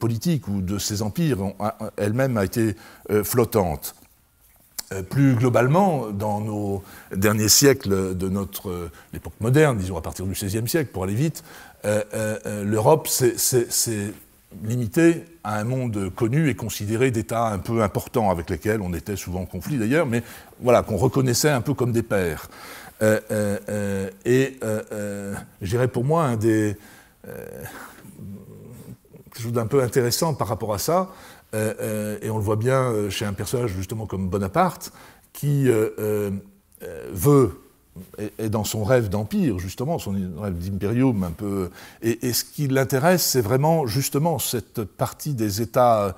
politiques 0.00 0.48
ou 0.48 0.62
de 0.62 0.78
ces 0.78 1.02
empires 1.02 1.38
elles-mêmes 1.96 2.36
ont 2.36 2.42
été 2.42 2.74
flottantes. 3.24 3.94
Euh, 4.92 5.02
plus 5.02 5.34
globalement, 5.34 6.12
dans 6.12 6.40
nos 6.40 6.84
derniers 7.10 7.48
siècles 7.48 8.16
de 8.16 8.28
notre 8.28 8.70
euh, 8.70 8.90
époque 9.14 9.32
moderne, 9.40 9.78
disons 9.78 9.96
à 9.96 10.00
partir 10.00 10.26
du 10.26 10.32
XVIe 10.32 10.68
siècle, 10.68 10.90
pour 10.92 11.02
aller 11.02 11.14
vite, 11.14 11.42
euh, 11.84 12.64
l'Europe 12.64 13.08
s'est 13.08 14.14
limitée 14.62 15.24
à 15.42 15.58
un 15.58 15.64
monde 15.64 16.10
connu 16.14 16.48
et 16.48 16.54
considéré 16.54 17.10
d'États 17.10 17.48
un 17.48 17.58
peu 17.58 17.82
importants 17.82 18.30
avec 18.30 18.48
lesquels 18.48 18.80
on 18.80 18.94
était 18.94 19.16
souvent 19.16 19.40
en 19.40 19.46
conflit 19.46 19.76
d'ailleurs, 19.76 20.06
mais 20.06 20.22
voilà, 20.60 20.82
qu'on 20.82 20.96
reconnaissait 20.96 21.50
un 21.50 21.60
peu 21.60 21.74
comme 21.74 21.90
des 21.90 22.04
pères. 22.04 22.48
et 23.02 24.58
je 24.62 25.68
dirais 25.68 25.88
pour 25.88 26.04
moi 26.04 26.24
un 26.24 26.36
des 26.36 26.76
quelque 29.36 29.44
chose 29.44 29.52
d'un 29.52 29.66
peu 29.66 29.82
intéressant 29.82 30.32
par 30.32 30.48
rapport 30.48 30.72
à 30.72 30.78
ça, 30.78 31.10
euh, 31.54 31.74
euh, 31.80 32.18
et 32.22 32.30
on 32.30 32.38
le 32.38 32.42
voit 32.42 32.56
bien 32.56 32.84
euh, 32.84 33.10
chez 33.10 33.26
un 33.26 33.34
personnage 33.34 33.70
justement 33.72 34.06
comme 34.06 34.28
Bonaparte, 34.28 34.92
qui 35.34 35.68
veut 37.12 37.60
est 38.38 38.48
dans 38.48 38.64
son 38.64 38.84
rêve 38.84 39.10
d'empire, 39.10 39.58
justement, 39.58 39.98
son 39.98 40.12
rêve 40.38 40.58
d'imperium 40.58 41.22
un 41.24 41.30
peu. 41.30 41.70
Et, 42.00 42.32
ce 42.32 42.44
qui 42.44 42.68
l'intéresse, 42.68 43.22
c'est 43.22 43.42
vraiment 43.42 43.86
justement 43.86 44.38
cette 44.38 44.84
partie 44.84 45.34
des 45.34 45.60
États 45.60 46.16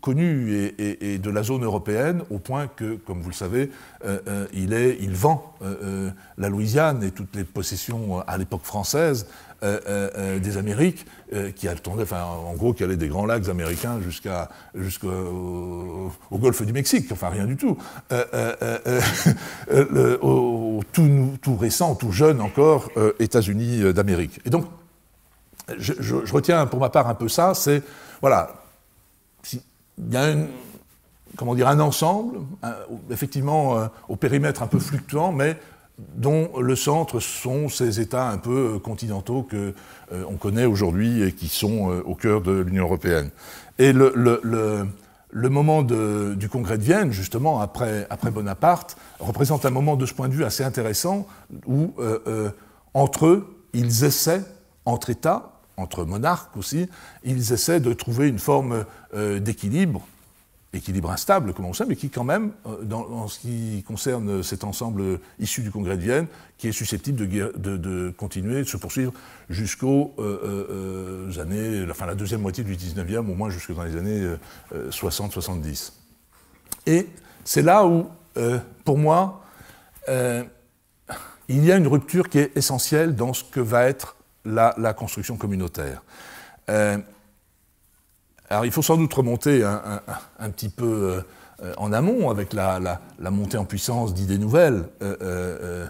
connus 0.00 0.74
et, 0.78 1.18
de 1.18 1.30
la 1.30 1.44
zone 1.44 1.62
européenne, 1.62 2.22
au 2.28 2.40
point 2.40 2.66
que, 2.66 2.96
comme 2.96 3.20
vous 3.20 3.30
le 3.30 3.34
savez, 3.34 3.70
il, 4.52 4.72
est, 4.72 4.96
il 5.00 5.12
vend 5.12 5.54
la 6.38 6.48
Louisiane 6.48 7.04
et 7.04 7.12
toutes 7.12 7.36
les 7.36 7.44
possessions 7.44 8.18
à 8.26 8.36
l'époque 8.36 8.64
française 8.64 9.26
euh, 9.64 9.80
euh, 9.88 10.10
euh, 10.18 10.38
des 10.38 10.58
Amériques, 10.58 11.06
qui 11.56 11.66
attendaient, 11.66 12.04
enfin, 12.04 12.22
en 12.22 12.52
gros, 12.52 12.72
qui 12.74 12.84
allaient 12.84 12.96
des 12.96 13.08
grands 13.08 13.26
lacs 13.26 13.48
américains 13.48 14.00
jusqu'à 14.00 14.50
jusqu'au 14.76 16.12
au 16.30 16.38
golfe 16.38 16.62
du 16.62 16.72
Mexique, 16.72 17.10
enfin 17.10 17.28
rien 17.28 17.44
du 17.46 17.56
tout, 17.56 17.76
au, 20.22 20.80
tout, 20.92 21.38
tout, 21.42 21.56
récent, 21.56 21.96
tout 21.96 22.12
jeune 22.12 22.40
encore, 22.40 22.90
États-Unis 23.18 23.92
d'Amérique. 23.92 24.40
Et 24.44 24.50
donc, 24.50 24.66
je, 25.76 25.94
je, 25.98 26.32
retiens 26.32 26.66
pour 26.66 26.78
ma 26.78 26.90
part 26.90 27.08
un 27.08 27.16
peu 27.16 27.26
ça, 27.28 27.54
c'est, 27.54 27.82
voilà, 28.20 28.54
il 29.52 30.12
y 30.12 30.16
a 30.16 30.30
une, 30.30 30.46
comment 31.36 31.56
dire, 31.56 31.66
un 31.66 31.80
ensemble, 31.80 32.38
effectivement 33.10 33.88
au 34.08 34.14
périmètre 34.14 34.62
un 34.62 34.68
peu 34.68 34.78
fluctuant, 34.78 35.32
mais 35.32 35.56
dont 35.98 36.50
le 36.58 36.74
centre 36.76 37.20
sont 37.20 37.68
ces 37.68 38.00
États 38.00 38.28
un 38.28 38.38
peu 38.38 38.74
euh, 38.74 38.78
continentaux 38.78 39.42
que 39.42 39.74
euh, 40.12 40.24
on 40.28 40.36
connaît 40.36 40.64
aujourd'hui 40.64 41.22
et 41.22 41.32
qui 41.32 41.48
sont 41.48 41.90
euh, 41.90 42.02
au 42.04 42.14
cœur 42.14 42.40
de 42.40 42.52
l'Union 42.52 42.84
européenne. 42.84 43.30
Et 43.78 43.92
le, 43.92 44.08
moment 45.32 45.82
du 45.82 46.48
congrès 46.48 46.78
de 46.78 46.82
Vienne, 46.82 47.12
justement, 47.12 47.60
après, 47.60 48.06
après, 48.10 48.30
Bonaparte, 48.30 48.96
représente 49.18 49.66
un 49.66 49.70
moment 49.70 49.96
de 49.96 50.06
ce 50.06 50.14
point 50.14 50.28
de 50.28 50.34
vue 50.34 50.44
assez 50.44 50.62
intéressant 50.62 51.26
où, 51.66 51.92
entre 52.92 53.26
eux, 53.26 53.66
ils 53.72 54.04
essaient, 54.04 54.44
entre 54.84 55.10
États, 55.10 55.58
entre 55.76 56.04
monarques 56.04 56.56
aussi, 56.56 56.88
ils 57.24 57.52
essaient 57.52 57.80
de 57.80 57.92
trouver 57.92 58.28
une 58.28 58.38
forme 58.38 58.84
d'équilibre 59.12 60.02
équilibre 60.74 61.10
instable, 61.10 61.54
comme 61.54 61.66
on 61.66 61.72
sait, 61.72 61.86
mais 61.86 61.96
qui 61.96 62.10
quand 62.10 62.24
même, 62.24 62.52
euh, 62.66 62.82
dans, 62.82 63.28
ce 63.28 63.38
qui 63.40 63.82
concerne 63.86 64.42
cet 64.42 64.64
ensemble 64.64 65.20
issu 65.38 65.62
du 65.62 65.70
Congrès 65.70 65.96
de 65.96 66.02
Vienne, 66.02 66.26
qui 66.58 66.68
est 66.68 66.72
susceptible 66.72 67.28
de, 67.28 68.10
continuer, 68.16 68.60
de 68.60 68.68
se 68.68 68.76
poursuivre 68.76 69.12
jusqu'aux 69.48 70.14
euh, 70.18 71.28
euh, 71.30 71.40
années, 71.40 71.86
enfin 71.90 72.06
la 72.06 72.14
deuxième 72.14 72.40
moitié 72.40 72.64
du 72.64 72.76
19e, 72.76 73.18
au 73.18 73.34
moins 73.34 73.50
jusque 73.50 73.74
dans 73.74 73.84
les 73.84 73.96
années 73.96 74.26
60-70. 74.72 75.92
Et 76.86 77.08
c'est 77.44 77.62
là 77.62 77.86
où, 77.86 78.06
pour 78.84 78.98
moi, 78.98 79.44
il 80.08 81.64
y 81.64 81.72
a 81.72 81.76
une 81.76 81.86
rupture 81.86 82.28
qui 82.28 82.38
est 82.38 82.56
essentielle 82.56 83.14
dans 83.14 83.32
ce 83.32 83.44
que 83.44 83.60
va 83.60 83.84
être 83.84 84.16
la 84.44 84.94
construction 84.94 85.36
communautaire. 85.36 86.02
Alors 88.50 88.64
il 88.64 88.72
faut 88.72 88.82
sans 88.82 88.96
doute 88.96 89.12
remonter 89.12 89.64
un, 89.64 90.50
petit 90.50 90.68
peu 90.68 91.22
euh, 91.62 91.72
en 91.76 91.92
amont 91.92 92.30
avec 92.30 92.52
la, 92.52 93.00
montée 93.30 93.56
en 93.56 93.64
puissance 93.64 94.14
d'idées 94.14 94.38
nouvelles. 94.38 94.84
Euh, 95.02 95.16
euh, 95.22 95.86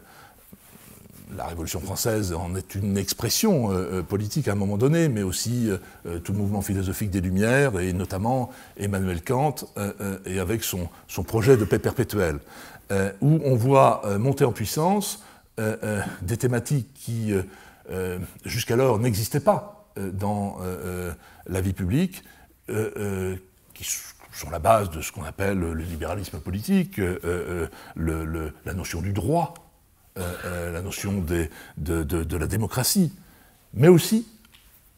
la 1.37 1.47
Révolution 1.47 1.81
française 1.81 2.33
en 2.33 2.55
est 2.55 2.77
une 2.77 2.97
expression 2.97 3.71
politique 4.09 4.47
à 4.47 4.53
un 4.53 4.57
moment 4.57 4.77
donné, 4.77 5.09
mais 5.09 5.25
aussi 5.25 5.69
tout 6.23 6.33
le 6.33 6.39
mouvement 6.39 6.61
philosophique 6.61 7.11
des 7.11 7.21
Lumières, 7.21 7.81
et 7.81 7.93
notamment 7.93 8.51
Emmanuel 8.77 9.21
Kant, 9.25 9.57
et 10.27 10.39
avec 10.39 10.63
son, 10.63 10.89
projet 11.27 11.57
de 11.57 11.65
paix 11.65 11.81
perpétuelle, 11.81 12.39
où 13.21 13.41
on 13.43 13.57
voit 13.57 14.03
monter 14.19 14.45
en 14.45 14.53
puissance 14.53 15.25
des 15.59 16.37
thématiques 16.37 16.95
qui 16.95 17.33
jusqu'alors 18.45 19.01
n'existaient 19.01 19.41
pas 19.41 19.89
dans 19.97 20.59
la 21.49 21.61
vie 21.61 21.73
publique, 21.73 22.23
euh, 22.71 22.91
euh, 22.97 23.37
qui 23.75 23.85
sont 23.85 24.49
la 24.51 24.59
base 24.59 24.89
de 24.89 25.03
ce 25.03 25.13
qu'on 25.13 25.25
appelle 25.25 25.59
le 25.59 25.75
libéralisme 25.75 26.39
politique, 26.39 26.99
euh, 26.99 27.67
la 27.97 28.73
notion 28.73 29.03
du 29.03 29.13
droit, 29.13 29.55
la 30.17 30.81
notion 30.81 31.21
de, 31.21 31.49
la 32.37 32.47
démocratie, 32.47 33.13
mais 33.75 33.89
aussi 33.89 34.27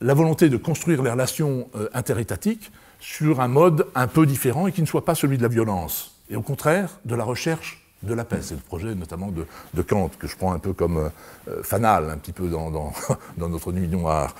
la 0.03 0.15
volonté 0.15 0.51
de 0.51 0.59
construire 0.59 1.03
les 1.03 1.11
relations 1.11 1.69
interétatiques 1.95 2.71
sur 3.01 3.41
un 3.41 3.49
mode 3.49 3.87
un 3.95 4.07
peu 4.07 4.27
différent 4.27 4.67
et 4.67 4.73
qui 4.73 4.83
ne 4.83 4.87
soit 4.87 5.07
pas 5.07 5.15
celui 5.15 5.39
de 5.39 5.43
la 5.43 5.49
violence, 5.49 6.21
et 6.29 6.37
au 6.37 6.43
contraire 6.43 6.99
de 7.07 7.15
la 7.15 7.25
recherche 7.25 7.83
de 8.03 8.13
la 8.13 8.25
paix. 8.25 8.43
C'est 8.43 8.55
le 8.55 8.61
projet 8.61 8.95
notamment 8.95 9.33
de, 9.33 9.83
Kant, 9.83 10.11
que 10.19 10.27
je 10.27 10.37
prends 10.37 10.53
un 10.53 10.59
peu 10.59 10.75
comme 10.75 11.11
fanal, 11.63 12.11
un 12.11 12.19
petit 12.19 12.33
peu 12.33 12.49
dans 12.49 12.93
notre 13.39 13.73
nuit 13.73 13.89
noire. 13.89 14.35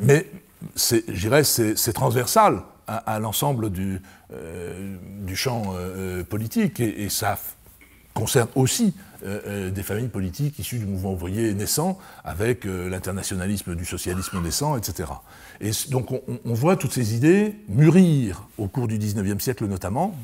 mais 0.00 0.28
c'est 0.74 1.92
transversal 1.92 2.62
à, 2.86 3.18
l'ensemble 3.18 3.70
du, 3.70 4.00
euh, 4.32 4.96
champ 5.34 5.74
euh, 5.74 6.24
politique 6.24 6.80
et, 6.80 7.08
ça 7.08 7.38
concerne 8.14 8.48
aussi 8.54 8.94
euh, 9.24 9.70
des 9.70 9.82
familles 9.82 10.08
politiques 10.08 10.58
issues 10.58 10.78
du 10.78 10.86
mouvement 10.86 11.12
ouvrier 11.12 11.52
naissant 11.52 11.98
avec 12.24 12.64
l'internationalisme 12.64 13.74
du 13.74 13.84
socialisme 13.84 14.40
naissant, 14.40 14.76
etc. 14.76 15.10
Et 15.60 15.72
donc 15.90 16.12
on, 16.12 16.54
voit 16.54 16.76
toutes 16.76 16.92
ces 16.92 17.14
idées 17.14 17.56
mûrir 17.68 18.44
au 18.56 18.68
cours 18.68 18.88
du 18.88 18.98
XIXe 18.98 19.42
siècle 19.42 19.66
notamment, 19.66 20.16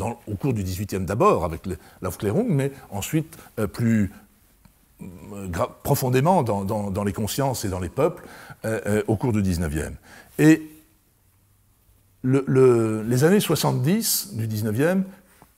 au 0.00 0.34
cours 0.34 0.52
du 0.52 0.62
XVIIIe 0.62 1.04
d'abord 1.04 1.44
avec 1.44 1.62
l'Aufklärung, 2.02 2.48
mais 2.48 2.72
ensuite 2.90 3.36
plus 3.72 4.10
profondément 5.82 6.42
dans, 6.42 7.04
les 7.04 7.12
consciences 7.12 7.64
et 7.64 7.68
dans 7.68 7.80
les 7.80 7.88
peuples 7.88 8.24
euh, 8.64 8.80
euh, 8.86 9.02
au 9.06 9.16
cours 9.16 9.32
du 9.32 9.42
19e. 9.42 9.92
Et 10.38 10.62
les 12.24 13.24
années 13.24 13.38
70 13.38 14.34
du 14.34 14.48
19e 14.48 15.02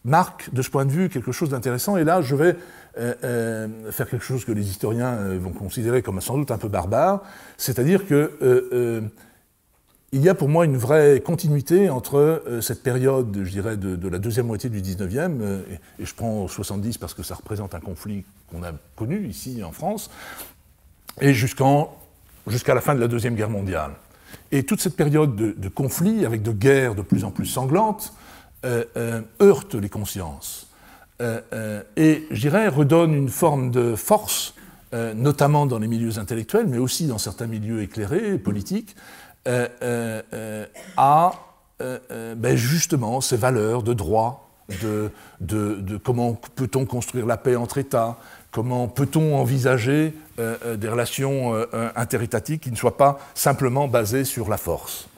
marquent 0.05 0.53
de 0.53 0.61
ce 0.63 0.69
point 0.69 0.85
de 0.85 0.91
vue 0.91 1.09
quelque 1.09 1.33
chose 1.33 1.51
d'intéressant. 1.51 1.97
Et 1.97 2.05
là, 2.05 2.21
je 2.21 2.35
vais 2.35 2.57
euh, 2.99 3.91
faire 3.93 4.11
quelque 4.11 4.25
chose 4.25 4.45
que 4.45 4.53
les 4.53 4.69
historiens 4.69 5.17
vont 5.39 5.53
considérer 5.53 6.03
comme 6.03 6.21
sans 6.21 6.37
doute 6.37 6.51
un 6.51 6.59
peu 6.59 6.69
barbare, 6.69 7.23
c'est-à-dire 7.57 8.07
que 8.07 9.11
il 10.11 10.23
y 10.23 10.29
a 10.29 10.35
pour 10.35 10.49
moi 10.49 10.65
une 10.65 10.79
vraie 10.79 11.21
continuité 11.21 11.91
entre 11.91 12.43
cette 12.61 12.83
période, 12.83 13.43
je 13.45 13.51
dirais, 13.51 13.77
de, 13.77 14.09
la 14.09 14.19
deuxième 14.19 14.47
moitié 14.47 14.71
du 14.71 14.81
19e, 14.81 15.61
et, 15.99 16.05
je 16.05 16.15
prends 16.15 16.49
70 16.49 16.99
parce 16.99 17.15
que 17.15 17.23
ça 17.23 17.35
représente 17.35 17.75
un 17.75 17.81
conflit 17.81 18.25
qu'on 18.51 18.63
a 18.63 18.73
connu 18.97 19.27
ici 19.27 19.63
en 19.63 19.73
France, 19.73 20.11
et 21.21 21.35
jusqu'en 21.35 21.98
jusqu'à 22.51 22.75
la 22.75 22.81
fin 22.81 22.95
de 22.95 23.01
la 23.01 23.09
Deuxième 23.09 23.35
Guerre 23.35 23.51
mondiale. 23.51 23.93
Et 24.51 24.63
toute 24.63 24.81
cette 24.81 24.97
période 24.97 25.37
de, 25.37 25.69
conflit, 25.69 26.25
avec 26.25 26.43
de 26.43 26.53
guerres 26.53 26.95
de 26.95 27.03
plus 27.03 27.25
en 27.25 27.31
plus 27.31 27.47
sanglantes, 27.47 28.15
euh, 28.65 28.85
euh, 28.97 29.21
heurte 29.43 29.75
les 29.75 29.89
consciences. 29.89 30.69
Euh, 31.21 31.83
et, 31.97 32.27
je 32.31 32.41
dirais, 32.41 32.69
redonne 32.69 33.15
une 33.15 33.29
forme 33.29 33.71
de 33.71 33.95
force, 33.95 34.55
notamment 35.15 35.67
dans 35.67 35.79
les 35.79 35.87
milieux 35.87 36.19
intellectuels, 36.19 36.67
mais 36.67 36.79
aussi 36.79 37.07
dans 37.07 37.19
certains 37.19 37.47
milieux 37.47 37.83
éclairés, 37.83 38.39
politiques, 38.39 38.97
à 40.97 41.33
ben 41.79 42.57
justement 42.57 43.21
ces 43.21 43.37
valeurs 43.37 43.83
de 43.83 43.93
droit, 43.93 44.49
de, 44.81 45.11
de 45.41 45.97
comment 45.99 46.41
peut-on 46.55 46.87
construire 46.87 47.27
la 47.27 47.37
paix 47.37 47.55
entre 47.55 47.77
États, 47.77 48.17
comment 48.51 48.89
peut-on 48.89 49.37
envisager 49.37 50.15
des 50.39 50.89
relations 50.89 51.55
interétatiques 51.97 52.63
qui 52.63 52.71
ne 52.71 52.77
soient 52.77 52.97
pas 52.97 53.19
simplement 53.35 53.89
basées 53.89 54.25
sur 54.25 54.49
la 54.49 54.57
force. 54.57 55.09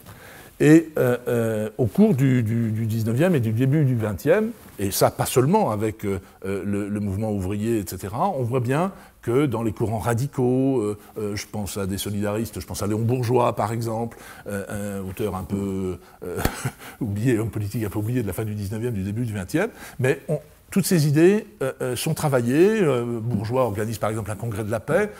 Et 0.61 0.91
euh, 0.99 1.17
euh, 1.27 1.71
au 1.79 1.87
cours 1.87 2.15
du, 2.15 2.43
du, 2.43 2.87
19e 2.87 3.35
et 3.35 3.41
du 3.41 3.53
début 3.53 3.85
du 3.87 3.97
20e, 3.97 4.51
et 4.79 4.91
ça 4.91 5.11
pas 5.11 5.25
seulement 5.25 5.71
avec 5.71 6.05
euh, 6.05 6.21
le, 6.43 7.01
mouvement 7.01 7.33
ouvrier, 7.33 7.79
etc., 7.79 8.09
on 8.37 8.43
voit 8.43 8.61
bien 8.61 8.93
que 9.23 9.47
dans 9.47 9.63
les 9.63 9.73
courants 9.73 9.99
radicaux, 9.99 10.97
je 11.19 11.45
pense 11.53 11.77
à 11.77 11.87
des 11.87 11.99
solidaristes, 11.99 12.59
je 12.59 12.67
pense 12.67 12.83
à 12.83 12.87
Léon 12.87 13.01
Bourgeois 13.01 13.55
par 13.55 13.71
exemple, 13.71 14.17
un 14.47 15.01
auteur 15.01 15.37
un 15.37 15.45
peu 15.45 15.99
oublié, 17.03 17.39
homme 17.39 17.51
politique 17.51 17.85
un 17.85 17.91
peu 17.91 17.99
oublié 17.99 18.23
de 18.23 18.27
la 18.27 18.33
fin 18.33 18.45
du 18.45 18.55
19e, 18.55 18.93
du 18.93 19.03
début 19.03 19.27
du 19.27 19.35
20e, 19.35 19.69
mais 19.99 20.23
on, 20.29 20.39
toutes 20.71 20.87
ces 20.87 21.07
idées 21.07 21.47
euh, 21.63 21.73
euh, 21.83 21.97
sont 21.97 22.15
travaillées. 22.15 22.81
Euh, 22.81 23.21
Bourgeois 23.21 23.65
organise 23.65 23.99
par 23.99 24.11
exemple 24.11 24.31
un 24.31 24.37
congrès 24.37 24.65
de 24.65 24.71
la 24.71 24.81
paix. 24.81 25.11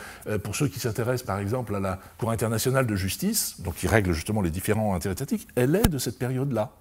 pour 0.43 0.55
ceux 0.55 0.67
qui 0.67 0.79
s'intéressent 0.79 1.25
par 1.25 1.39
exemple 1.39 1.75
à 1.75 1.79
la 1.79 1.99
Cour 2.17 2.31
internationale 2.31 2.87
de 2.87 2.95
justice, 2.95 3.61
donc 3.61 3.75
qui 3.75 3.87
règle 3.87 4.13
justement 4.13 4.41
les 4.41 4.49
différents 4.49 4.95
intérêts 4.95 5.13
étatiques, 5.13 5.47
elle 5.55 5.75
est 5.75 5.87
de 5.87 5.97
cette 5.97 6.17
période-là. 6.17 6.71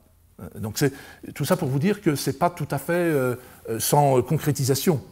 donc 0.56 0.78
c'est 0.78 0.92
tout 1.34 1.44
ça 1.44 1.56
pour 1.56 1.68
vous 1.68 1.78
dire 1.78 2.00
que 2.00 2.14
ce 2.14 2.30
n'est 2.30 2.36
pas 2.36 2.50
tout 2.50 2.68
à 2.70 2.78
fait 2.78 3.12
sans 3.78 4.22
concrétisation. 4.22 5.02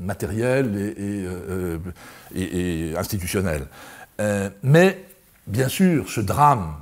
matérielle 0.00 0.94
et 2.34 2.94
institutionnelle. 2.96 3.66
mais 4.62 5.04
bien 5.46 5.68
sûr, 5.68 6.08
ce 6.08 6.20
drame 6.20 6.74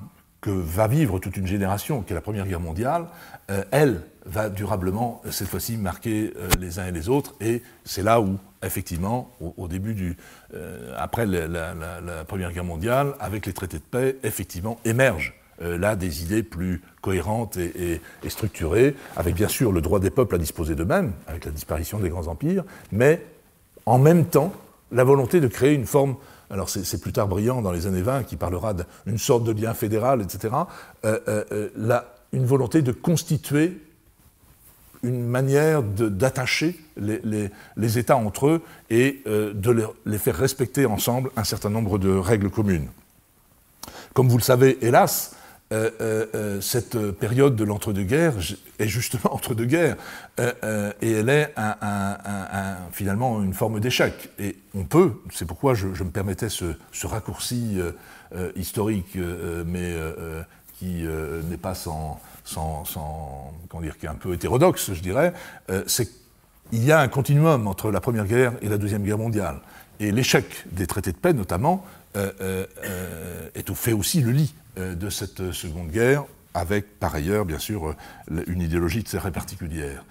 que 0.44 0.50
va 0.50 0.88
vivre 0.88 1.18
toute 1.20 1.38
une 1.38 1.46
génération, 1.46 2.02
qui 2.02 2.12
est 2.12 2.14
la 2.14 2.20
Première 2.20 2.46
Guerre 2.46 2.60
mondiale, 2.60 3.06
euh, 3.50 3.64
elle 3.70 4.02
va 4.26 4.50
durablement, 4.50 5.22
cette 5.30 5.48
fois-ci, 5.48 5.78
marquer 5.78 6.34
euh, 6.36 6.50
les 6.60 6.78
uns 6.78 6.86
et 6.86 6.92
les 6.92 7.08
autres. 7.08 7.34
Et 7.40 7.62
c'est 7.84 8.02
là 8.02 8.20
où, 8.20 8.36
effectivement, 8.62 9.30
au, 9.40 9.68
début 9.68 9.94
du. 9.94 10.18
Euh, 10.52 10.92
après 10.98 11.24
la, 11.24 12.24
Première 12.28 12.52
Guerre 12.52 12.64
mondiale, 12.64 13.14
avec 13.20 13.46
les 13.46 13.54
traités 13.54 13.78
de 13.78 13.84
paix, 13.84 14.18
effectivement, 14.22 14.78
émergent 14.84 15.32
là 15.60 15.94
des 15.94 16.24
idées 16.24 16.42
plus 16.42 16.82
cohérentes 17.00 17.56
et, 17.56 18.00
structurées, 18.28 18.96
avec 19.16 19.36
bien 19.36 19.48
sûr 19.48 19.72
le 19.72 19.80
droit 19.80 20.00
des 20.00 20.10
peuples 20.10 20.34
à 20.34 20.38
disposer 20.38 20.74
d'eux-mêmes, 20.74 21.12
avec 21.28 21.44
la 21.44 21.52
disparition 21.52 22.00
des 22.00 22.10
grands 22.10 22.26
empires, 22.26 22.64
mais 22.90 23.24
en 23.86 23.98
même 23.98 24.26
temps, 24.26 24.52
la 24.90 25.04
volonté 25.04 25.40
de 25.40 25.46
créer 25.46 25.72
une 25.72 25.86
forme 25.86 26.16
alors 26.50 26.68
c'est 26.68 27.00
plus 27.00 27.12
tard 27.12 27.28
brillant 27.28 27.62
dans 27.62 27.72
les 27.72 27.86
années 27.86 28.02
20 28.02 28.24
qui 28.24 28.36
parlera 28.36 28.74
d'une 29.06 29.18
sorte 29.18 29.44
de 29.44 29.52
lien 29.52 29.74
fédéral, 29.74 30.22
etc. 30.22 30.54
la, 31.02 32.14
une 32.32 32.44
volonté 32.44 32.82
de 32.82 32.92
constituer 32.92 33.80
une 35.04 35.26
manière 35.26 35.82
d'attacher 35.82 36.80
les, 36.96 37.98
États 37.98 38.16
entre 38.16 38.46
eux 38.46 38.62
et 38.90 39.22
euh, 39.26 39.52
de 39.52 39.86
les, 40.06 40.18
faire 40.18 40.36
respecter 40.36 40.86
ensemble 40.86 41.30
un 41.36 41.44
certain 41.44 41.70
nombre 41.70 41.98
de 41.98 42.10
règles 42.10 42.50
communes. 42.50 42.88
Comme 44.14 44.28
vous 44.28 44.38
le 44.38 44.42
savez, 44.42 44.78
hélas, 44.80 45.33
euh, 45.72 45.90
euh, 46.02 46.60
cette 46.60 46.98
période 47.12 47.56
de 47.56 47.64
l'entre-deux-guerres 47.64 48.34
est 48.78 48.88
justement 48.88 49.32
entre-deux-guerres, 49.34 49.96
et 50.38 51.10
elle 51.12 51.28
est 51.28 51.54
finalement 52.92 53.42
une 53.42 53.54
forme 53.54 53.80
d'échec. 53.80 54.30
Et 54.38 54.56
on 54.74 54.84
peut, 54.84 55.12
c'est 55.32 55.46
pourquoi 55.46 55.74
je, 55.74 55.86
me 55.86 56.10
permettais 56.10 56.48
ce, 56.48 56.74
raccourci 57.06 57.78
historique, 58.56 59.16
mais 59.66 59.94
qui 60.78 61.06
euh, 61.06 61.42
n'est 61.42 61.56
pas 61.56 61.74
sans, 61.74 62.20
sans, 62.44 63.52
comment 63.68 63.82
dire, 63.82 63.98
qui 63.98 64.06
est 64.06 64.08
un 64.08 64.14
peu 64.14 64.32
hétérodoxe, 64.32 64.92
je 64.92 65.00
dirais, 65.00 65.32
euh, 65.70 65.82
c'est 65.86 66.10
qu'il 66.70 66.84
y 66.84 66.92
a 66.92 67.00
un 67.00 67.08
continuum 67.08 67.66
entre 67.66 67.90
la 67.90 68.00
Première 68.00 68.26
Guerre 68.26 68.52
et 68.62 68.68
la 68.68 68.78
Deuxième 68.78 69.02
Guerre 69.02 69.18
mondiale. 69.18 69.60
Et 70.00 70.12
l'échec 70.12 70.64
des 70.72 70.86
traités 70.86 71.12
de 71.12 71.16
paix, 71.16 71.32
notamment, 71.32 71.84
euh, 72.16 72.66
est 73.54 73.74
fait 73.74 73.92
aussi 73.92 74.20
le 74.20 74.30
lit 74.30 74.54
de 74.76 75.10
cette 75.10 75.52
Seconde 75.52 75.90
Guerre, 75.90 76.24
avec 76.52 76.98
par 76.98 77.14
ailleurs, 77.14 77.44
bien 77.44 77.58
sûr, 77.58 77.94
une 78.46 78.60
idéologie 78.60 79.04
très 79.04 79.30
particulière. 79.30 80.04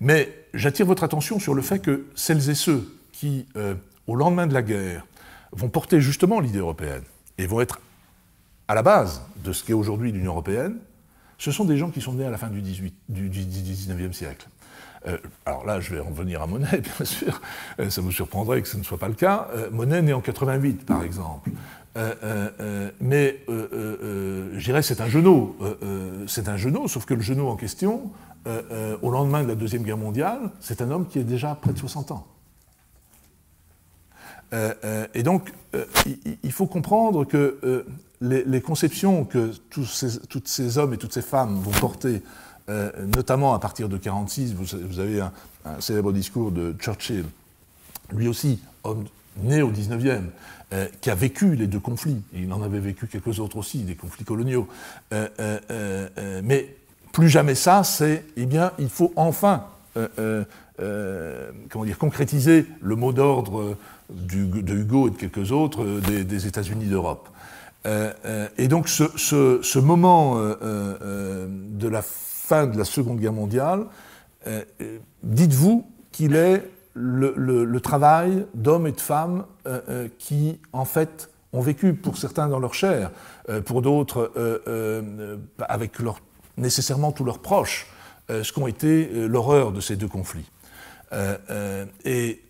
Mais 0.00 0.46
j'attire 0.54 0.86
votre 0.86 1.04
attention 1.04 1.38
sur 1.38 1.54
le 1.54 1.62
fait 1.62 1.78
que 1.78 2.06
celles 2.14 2.50
et 2.50 2.54
ceux 2.54 2.86
qui, 3.12 3.46
au 4.06 4.14
lendemain 4.14 4.46
de 4.46 4.54
la 4.54 4.62
guerre, 4.62 5.06
vont 5.52 5.68
porter 5.68 6.00
justement 6.00 6.40
l'idée 6.40 6.58
européenne 6.58 7.02
et 7.38 7.46
vont 7.46 7.60
être 7.60 7.80
à 8.70 8.74
la 8.74 8.82
base 8.82 9.22
de 9.44 9.52
ce 9.52 9.64
qu'est 9.64 9.72
aujourd'hui 9.72 10.12
l'Union 10.12 10.30
européenne, 10.30 10.76
ce 11.38 11.50
sont 11.50 11.64
des 11.64 11.76
gens 11.76 11.90
qui 11.90 12.00
sont 12.00 12.12
nés 12.12 12.24
à 12.24 12.30
la 12.30 12.38
fin 12.38 12.48
du, 12.48 12.60
18, 12.60 12.94
du, 13.08 13.28
19e 13.28 14.12
siècle. 14.12 14.46
Euh, 15.06 15.16
alors 15.46 15.64
là, 15.64 15.80
je 15.80 15.94
vais 15.94 16.00
revenir 16.00 16.42
à 16.42 16.46
Monet, 16.46 16.82
bien 16.96 17.04
sûr. 17.04 17.40
Euh, 17.78 17.90
ça 17.90 18.00
vous 18.00 18.12
surprendrait 18.12 18.62
que 18.62 18.68
ce 18.68 18.76
ne 18.76 18.82
soit 18.82 18.98
pas 18.98 19.08
le 19.08 19.14
cas. 19.14 19.48
Euh, 19.54 19.70
Monet 19.70 20.02
né 20.02 20.12
en 20.12 20.20
88, 20.20 20.84
par 20.86 21.02
exemple. 21.02 21.50
mais 23.00 23.40
je 23.48 24.62
dirais 24.62 24.82
c'est 24.82 25.00
un 25.00 25.08
genou. 25.08 25.56
c'est 26.26 26.48
un 26.48 26.56
genou, 26.56 26.88
sauf 26.88 27.04
que 27.04 27.14
le 27.14 27.20
genou 27.20 27.48
en 27.48 27.56
question, 27.56 28.10
au 29.02 29.10
lendemain 29.10 29.42
de 29.42 29.48
la 29.48 29.54
Deuxième 29.54 29.82
Guerre 29.82 29.96
mondiale, 29.96 30.50
c'est 30.60 30.82
un 30.82 30.90
homme 30.90 31.06
qui 31.06 31.18
est 31.18 31.24
déjà 31.24 31.54
près 31.54 31.72
de 31.72 31.78
60 31.78 32.12
ans. 32.12 32.26
et 35.14 35.22
donc, 35.22 35.52
il, 36.44 36.52
faut 36.52 36.66
comprendre 36.66 37.24
que 37.24 37.84
les, 38.20 38.60
conceptions 38.60 39.24
que 39.24 39.50
tous 39.68 39.84
ces, 40.44 40.78
hommes 40.78 40.94
et 40.94 40.98
toutes 40.98 41.12
ces 41.12 41.22
femmes 41.22 41.58
vont 41.58 41.72
porter, 41.72 42.22
euh, 42.68 42.90
notamment 43.16 43.54
à 43.54 43.58
partir 43.58 43.88
de 43.88 43.96
1946, 43.96 44.54
vous, 44.54 45.00
avez 45.00 45.20
un, 45.20 45.32
célèbre 45.80 46.12
discours 46.12 46.50
de 46.50 46.74
Churchill, 46.78 47.24
lui 48.12 48.28
aussi, 48.28 48.60
homme 48.84 49.04
né 49.42 49.62
au 49.62 49.70
19e, 49.70 50.22
euh, 50.72 50.86
qui 51.00 51.10
a 51.10 51.14
vécu 51.14 51.56
les 51.56 51.66
deux 51.66 51.80
conflits, 51.80 52.22
il 52.32 52.52
en 52.52 52.62
avait 52.62 52.78
vécu 52.78 53.06
quelques 53.06 53.40
autres 53.40 53.56
aussi, 53.56 53.78
des 53.78 53.94
conflits 53.94 54.24
coloniaux, 54.24 54.68
euh, 55.12 56.40
mais 56.44 56.76
plus 57.12 57.28
jamais 57.28 57.54
ça, 57.54 57.82
c'est, 57.82 58.24
eh 58.36 58.46
bien, 58.46 58.72
il 58.78 58.88
faut 58.88 59.12
enfin 59.16 59.64
comment 61.68 61.84
dire, 61.84 61.98
concrétiser 61.98 62.66
le 62.80 62.96
mot 62.96 63.12
d'ordre 63.12 63.76
de 64.08 64.74
Hugo 64.74 65.08
et 65.08 65.10
de 65.10 65.16
quelques 65.16 65.52
autres 65.52 65.84
des 66.00 66.46
États-Unis 66.46 66.86
d'Europe. 66.86 67.28
Et 67.84 68.68
donc 68.68 68.88
ce, 68.88 69.78
moment 69.78 70.36
de 70.38 71.88
la 71.88 72.02
fin 72.50 72.66
de 72.66 72.76
la 72.76 72.84
Seconde 72.84 73.20
Guerre 73.20 73.32
mondiale, 73.32 73.86
dites-vous 75.22 75.86
qu'il 76.10 76.34
est 76.34 76.68
le, 76.94 77.78
travail 77.78 78.44
d'hommes 78.54 78.88
et 78.88 78.92
de 78.92 79.00
femmes 79.00 79.44
qui, 80.18 80.58
en 80.72 80.84
fait, 80.84 81.30
ont 81.52 81.60
vécu, 81.60 81.94
pour 81.94 82.18
certains 82.18 82.48
dans 82.48 82.58
leur 82.58 82.74
chair, 82.74 83.12
pour 83.66 83.82
d'autres 83.82 84.32
avec 85.60 86.00
leur, 86.00 86.18
nécessairement 86.56 87.12
tous 87.12 87.24
leurs 87.24 87.38
proches, 87.38 87.86
ce 88.28 88.52
qu'ont 88.52 88.66
été 88.66 89.08
l'horreur 89.28 89.70
de 89.70 89.80
ces 89.80 89.94
deux 89.94 90.08
conflits. 90.08 90.50
et 92.04 92.42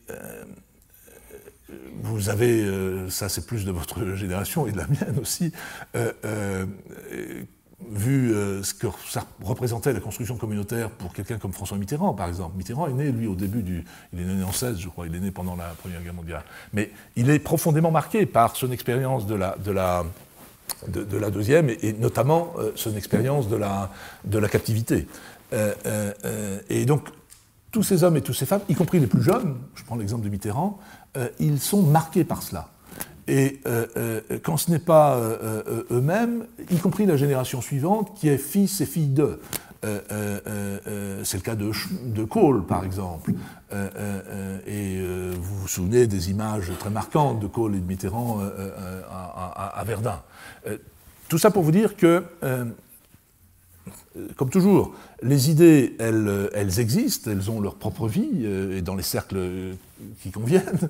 vous 2.03 2.29
avez, 2.29 2.63
euh, 2.63 3.09
ça 3.11 3.29
c'est 3.29 3.47
plus 3.47 3.65
de 3.65 3.71
votre 3.71 4.15
génération 4.15 4.67
et 4.67 4.73
de 4.73 4.79
la 4.79 4.87
mienne 4.87 5.19
aussi, 5.21 5.53
euh, 7.83 7.87
euh, 7.87 8.59
vu 8.59 8.65
ce 8.65 8.75
que 8.75 8.87
ça 9.09 9.25
représentait 9.43 9.93
la 9.93 10.01
construction 10.01 10.37
communautaire 10.37 10.91
pour 10.91 11.13
quelqu'un 11.13 11.39
comme 11.39 11.53
François 11.53 11.79
Mitterrand, 11.79 12.15
par 12.15 12.29
exemple. 12.29 12.57
Mitterrand 12.57 12.87
est 12.89 12.93
né, 12.93 13.11
lui, 13.11 13.27
au 13.27 13.35
début 13.35 13.63
du... 13.63 13.85
Il 14.13 14.21
est 14.21 14.25
né 14.25 14.43
en 14.43 14.53
16, 14.53 14.79
je 14.79 14.89
crois, 14.89 15.07
il 15.07 15.15
est 15.15 15.21
né 15.21 15.31
pendant 15.31 15.57
la 15.57 15.69
Première 15.81 16.03
Guerre 16.03 16.15
mondiale. 16.15 16.45
Mais 16.73 16.91
il 17.17 17.31
est 17.31 17.39
profondément 17.39 17.91
marqué 17.91 18.27
par 18.27 18.57
son 18.57 18.71
expérience 18.73 19.27
de 19.27 19.35
la, 19.35 19.57
de 19.65 19.71
la, 19.71 20.05
de, 20.89 21.17
la 21.17 21.31
deuxième, 21.31 21.71
et, 21.71 21.93
notamment 21.95 22.55
son 22.75 22.97
expérience 22.97 23.49
de 23.49 23.57
la, 23.57 23.91
de 24.25 24.39
la 24.39 24.49
captivité. 24.49 25.07
et 26.71 26.85
donc, 26.87 27.09
tous 27.71 27.83
ces 27.83 28.05
hommes 28.05 28.17
et 28.17 28.21
toutes 28.21 28.37
ces 28.37 28.47
femmes, 28.47 28.63
y 28.69 28.75
compris 28.75 28.99
les 28.99 29.07
plus 29.07 29.23
jeunes, 29.23 29.57
je 29.75 29.85
prends 29.85 29.97
l'exemple 29.97 30.25
de 30.25 30.29
Mitterrand, 30.29 30.79
euh, 31.17 31.29
ils 31.39 31.61
sont 31.61 31.83
marqués 31.83 32.25
par 32.25 32.43
cela. 32.43 32.69
Et 33.29 33.61
euh, 33.67 33.87
euh, 33.97 34.21
quand 34.43 34.57
ce 34.57 34.71
n'est 34.71 34.79
pas 34.79 35.19
eux-mêmes, 35.91 36.47
y 36.71 36.79
compris 36.79 37.07
la 37.07 37.17
génération 37.17 37.61
suivante, 37.61 38.17
qui 38.17 38.29
est 38.29 38.39
fils 38.39 38.81
et 38.81 38.87
fille 38.87 39.09
d'eux. 39.09 39.41
c'est 39.83 39.89
le 41.37 41.43
cas 41.43 41.55
de, 41.55 41.71
de 42.05 42.25
Kohl, 42.25 42.65
par 42.67 42.85
exemple. 42.85 43.33
et 44.67 45.01
vous 45.33 45.57
vous 45.61 45.69
souvenez 45.69 46.07
des 46.07 46.31
images 46.31 46.73
très 46.79 46.91
marquantes 46.91 47.41
de 47.41 47.47
Kohl 47.47 47.77
et 47.77 47.81
de 47.81 47.87
Mitterrand 47.87 48.41
à, 49.11 49.85
Verdun. 49.87 50.21
tout 51.29 51.39
ça 51.39 51.51
pour 51.51 51.63
vous 51.63 51.73
dire 51.73 51.97
que 51.97 52.25
comme 54.37 54.51
toujours, 54.51 54.93
les 55.23 55.51
idées, 55.51 55.95
elles, 56.01 56.51
elles, 56.55 56.81
existent, 56.81 57.31
elles 57.31 57.51
ont 57.51 57.61
leur 57.61 57.77
propre 57.77 58.09
vie, 58.09 58.45
et 58.45 58.83
dans 58.83 58.97
les 58.97 59.05
cercles 59.05 59.39
qui 60.21 60.33
conviennent, 60.33 60.89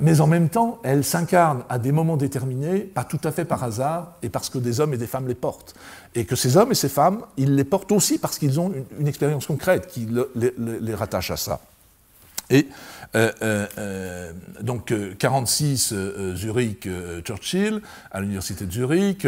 mais 0.00 0.20
en 0.20 0.28
même 0.28 0.48
temps, 0.48 0.78
elles 0.84 1.02
s'incarnent 1.02 1.64
à 1.68 1.80
des 1.80 1.90
moments 1.90 2.16
déterminés, 2.16 2.80
pas 2.80 3.02
tout 3.02 3.20
à 3.24 3.32
fait 3.32 3.44
par 3.44 3.64
hasard, 3.64 4.16
et 4.22 4.28
parce 4.28 4.48
que 4.48 4.58
des 4.58 4.78
hommes 4.78 4.94
et 4.94 4.96
des 4.96 5.08
femmes 5.08 5.26
les 5.26 5.34
portent. 5.34 5.74
Et 6.14 6.24
que 6.24 6.36
ces 6.36 6.56
hommes 6.56 6.72
et 6.72 6.76
ces 6.76 6.88
femmes, 6.88 7.22
ils 7.36 7.54
les 7.54 7.64
portent 7.64 7.92
aussi 7.92 8.18
parce 8.18 8.38
qu'ils 8.38 8.60
ont 8.60 8.72
une, 8.98 9.08
expérience 9.08 9.46
concrète 9.46 9.86
qui 9.88 10.06
les, 10.36 10.94
rattache 10.94 11.30
à 11.30 11.36
ça. 11.36 11.60
Et 12.50 12.68
euh, 13.14 13.32
euh, 13.42 13.66
euh, 13.78 14.32
donc 14.60 14.92
46 15.18 15.94
Zurich 16.34 16.88
Churchill 17.24 17.80
à 18.10 18.20
l'université 18.20 18.66
de 18.66 18.72
Zurich, 18.72 19.26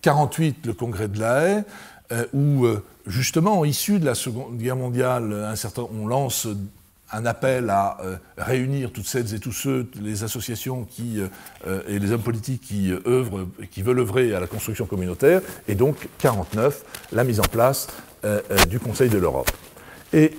48 0.00 0.66
le 0.66 0.72
congrès 0.72 1.08
de 1.08 1.18
la 1.18 1.46
Haye, 1.46 1.64
où 2.32 2.66
justement 3.06 3.64
issu 3.64 3.98
de 3.98 4.04
la 4.04 4.14
Seconde 4.14 4.56
Guerre 4.58 4.76
mondiale, 4.76 5.32
un 5.32 5.56
certain, 5.56 5.86
on 5.98 6.06
lance 6.06 6.48
un 7.12 7.26
appel 7.26 7.70
à 7.70 7.98
réunir 8.36 8.90
toutes 8.92 9.06
celles 9.06 9.34
et 9.34 9.38
tous 9.38 9.52
ceux, 9.52 9.88
les 10.00 10.24
associations 10.24 10.84
qui, 10.84 11.20
et 11.88 11.98
les 11.98 12.12
hommes 12.12 12.22
politiques 12.22 12.62
qui 12.62 12.92
œuvrent, 13.06 13.46
qui 13.70 13.82
veulent 13.82 14.00
œuvrer 14.00 14.34
à 14.34 14.40
la 14.40 14.46
construction 14.46 14.86
communautaire, 14.86 15.40
et 15.68 15.74
donc 15.74 16.08
49, 16.18 16.84
la 17.12 17.24
mise 17.24 17.40
en 17.40 17.44
place 17.44 17.88
du 18.68 18.80
Conseil 18.80 19.10
de 19.10 19.18
l'Europe. 19.18 19.50
Et 20.12 20.32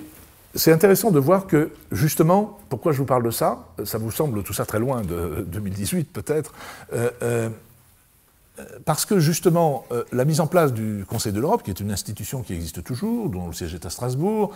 c'est 0.54 0.72
intéressant 0.72 1.10
de 1.10 1.18
voir 1.18 1.46
que, 1.46 1.70
justement, 1.92 2.58
pourquoi 2.68 2.92
je 2.92 2.98
vous 2.98 3.04
parle 3.04 3.22
de 3.22 3.30
ça? 3.30 3.68
Ça 3.84 3.98
vous 3.98 4.10
semble 4.10 4.42
tout 4.42 4.54
ça 4.54 4.64
très 4.64 4.78
loin 4.78 5.02
de 5.02 5.44
2018 5.46 6.12
peut-être. 6.12 6.52
Euh, 8.58 8.62
euh, 8.62 8.78
parce 8.84 9.04
que 9.04 9.18
justement, 9.18 9.84
euh, 9.92 10.04
la 10.12 10.24
mise 10.24 10.40
en 10.40 10.46
place 10.46 10.72
du 10.72 11.04
Conseil 11.08 11.32
de 11.32 11.40
l'Europe, 11.40 11.62
qui 11.62 11.70
est 11.70 11.80
une 11.80 11.90
institution 11.90 12.42
qui 12.42 12.54
existe 12.54 12.82
toujours, 12.82 13.28
dont 13.28 13.46
le 13.46 13.52
siège 13.52 13.74
est 13.74 13.86
à 13.86 13.90
Strasbourg, 13.90 14.54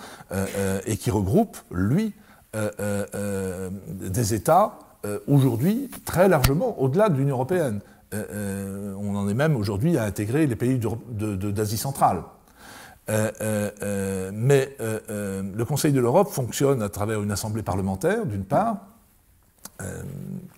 et 0.87 0.97
qui 0.97 1.11
regroupe, 1.11 1.57
lui, 1.71 2.13
des 2.53 4.35
États, 4.35 4.79
aujourd'hui, 5.27 5.91
très 6.05 6.29
largement 6.29 6.81
au-delà 6.81 7.09
de 7.09 7.17
l'Union 7.17 7.37
européenne. 7.37 7.81
on 8.13 9.17
en 9.17 9.29
est 9.29 9.35
même 9.35 9.57
aujourd'hui 9.57 9.99
à 9.99 10.05
intégrer 10.05 10.47
les 10.47 10.57
pays 10.57 10.79
d'Asie 10.79 11.79
centrale. 11.79 12.23
Euh, 13.11 13.31
euh, 13.41 13.71
euh, 13.83 14.31
mais 14.33 14.77
le 14.79 15.65
Conseil 15.65 15.93
de 15.93 16.01
l'Europe 16.01 16.31
fonctionne 16.31 16.83
à 16.83 16.89
travers 16.89 17.23
une 17.23 17.33
assemblée 17.33 17.63
parlementaire, 17.63 18.25
d'une 18.27 18.45
part, 18.45 18.77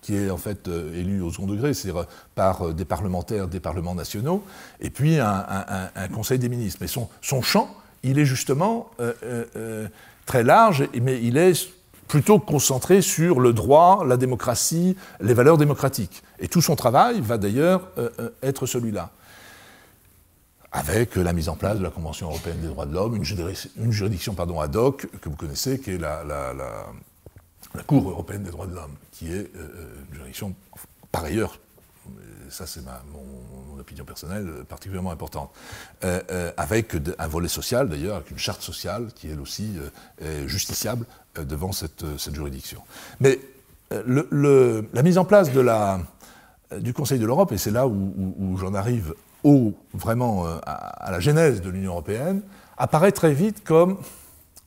qui 0.01 0.15
est 0.15 0.29
en 0.29 0.37
fait 0.37 0.67
élue 0.67 1.21
au 1.21 1.31
second 1.31 1.47
degré, 1.47 1.73
c'est-à-dire 1.73 2.05
par 2.35 2.73
des 2.73 2.85
parlementaires 2.85 3.47
des 3.47 3.59
parlements 3.59 3.95
nationaux, 3.95 4.43
et 4.79 4.89
puis 4.89 5.19
un, 5.19 6.09
Conseil 6.13 6.39
des 6.39 6.49
ministres. 6.49 6.79
Mais 6.81 6.87
son, 6.87 7.09
son, 7.21 7.41
champ, 7.41 7.69
il 8.03 8.19
est 8.19 8.25
justement 8.25 8.89
très 10.25 10.43
large, 10.43 10.87
mais 11.01 11.21
il 11.21 11.37
est 11.37 11.69
plutôt 12.07 12.39
concentré 12.39 13.01
sur 13.01 13.39
le 13.39 13.53
droit, 13.53 14.03
la 14.05 14.17
démocratie, 14.17 14.95
les 15.21 15.33
valeurs 15.33 15.57
démocratiques. 15.57 16.23
Et 16.39 16.47
tout 16.47 16.61
son 16.61 16.75
travail 16.75 17.21
va 17.21 17.37
d'ailleurs 17.37 17.89
être 18.41 18.65
celui-là 18.65 19.11
avec 20.73 21.15
la 21.15 21.33
mise 21.33 21.49
en 21.49 21.55
place 21.55 21.77
de 21.77 21.83
la 21.83 21.91
Convention 21.91 22.27
européenne 22.27 22.59
des 22.59 22.67
droits 22.67 22.87
de 22.87 22.93
l'homme, 22.93 23.15
une, 23.15 23.91
juridiction, 23.91 24.33
pardon, 24.33 24.59
ad 24.59 24.75
hoc 24.75 25.07
que 25.21 25.29
vous 25.29 25.35
connaissez, 25.35 25.79
qui 25.79 25.91
est 25.91 25.97
la, 25.99 26.23
Cour 27.81 28.09
européenne 28.09 28.43
des 28.43 28.51
droits 28.51 28.67
de 28.67 28.75
l'homme, 28.75 28.95
qui 29.11 29.31
est 29.31 29.49
euh, 29.55 29.95
une 30.09 30.15
juridiction, 30.15 30.53
par 31.11 31.23
ailleurs, 31.23 31.59
ça 32.49 32.67
c'est 32.67 32.81
mon, 32.81 33.79
opinion 33.79 34.05
personnelle, 34.05 34.47
particulièrement 34.69 35.11
importante, 35.11 35.51
euh, 36.03 36.21
euh, 36.31 36.51
avec 36.55 36.95
un 37.17 37.27
volet 37.27 37.47
social 37.47 37.89
d'ailleurs, 37.89 38.17
avec 38.17 38.31
une 38.31 38.37
charte 38.37 38.61
sociale 38.61 39.07
qui 39.15 39.29
elle 39.29 39.41
aussi 39.41 39.75
est 40.21 40.47
justiciable 40.47 41.05
devant 41.35 41.71
cette, 41.71 42.05
juridiction. 42.31 42.81
Mais 43.19 43.39
la 43.91 45.03
mise 45.03 45.17
en 45.17 45.25
place 45.25 45.53
la, 45.53 45.99
du 46.79 46.93
Conseil 46.93 47.19
de 47.19 47.25
l'Europe, 47.25 47.51
et 47.51 47.57
c'est 47.57 47.71
là 47.71 47.87
où 47.87 48.57
j'en 48.57 48.73
arrive 48.73 49.13
au, 49.43 49.73
vraiment 49.93 50.47
euh, 50.47 50.57
à, 50.65 51.11
la 51.11 51.19
genèse 51.19 51.61
de 51.61 51.69
l'Union 51.69 51.91
européenne, 51.91 52.41
apparaît 52.77 53.11
très 53.11 53.33
vite 53.33 53.63
comme 53.63 53.97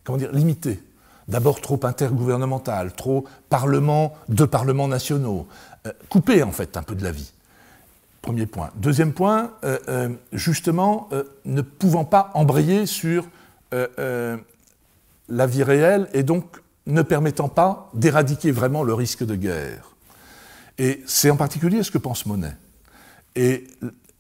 comment 0.05 0.19
dire, 0.19 0.33
limité. 0.33 0.81
D'abord 1.29 1.61
trop 1.61 1.81
intergouvernemental, 1.83 2.93
trop 2.93 3.25
parlement, 3.49 4.15
de 4.29 4.45
parlements 4.45 4.89
nationaux, 4.89 5.47
euh, 5.87 5.93
coupé 6.09 6.43
en 6.43 6.53
fait 6.53 6.77
un 6.77 6.83
peu 6.83 6.95
de 6.95 7.03
la 7.03 7.11
vie. 7.11 7.33
Premier 8.23 8.47
point. 8.47 8.71
Deuxième 8.77 9.13
point, 9.13 9.53
euh, 9.65 10.09
justement, 10.33 11.09
ne 11.45 11.63
pouvant 11.63 12.05
pas 12.05 12.31
embrayer 12.35 12.87
sur 12.87 13.29
la 13.71 15.47
vie 15.47 15.63
réelle 15.63 16.09
et 16.13 16.23
donc 16.23 16.45
ne 16.87 17.03
permettant 17.03 17.49
pas 17.49 17.91
d'éradiquer 17.95 18.51
vraiment 18.51 18.83
le 18.83 18.95
risque 18.95 19.25
de 19.25 19.35
guerre. 19.35 19.97
Et 20.79 21.03
c'est 21.07 21.31
en 21.31 21.37
particulier 21.37 21.83
ce 21.83 21.91
que 21.91 21.99
pense 21.99 22.27
Monet. 22.27 22.55
Et 23.35 23.67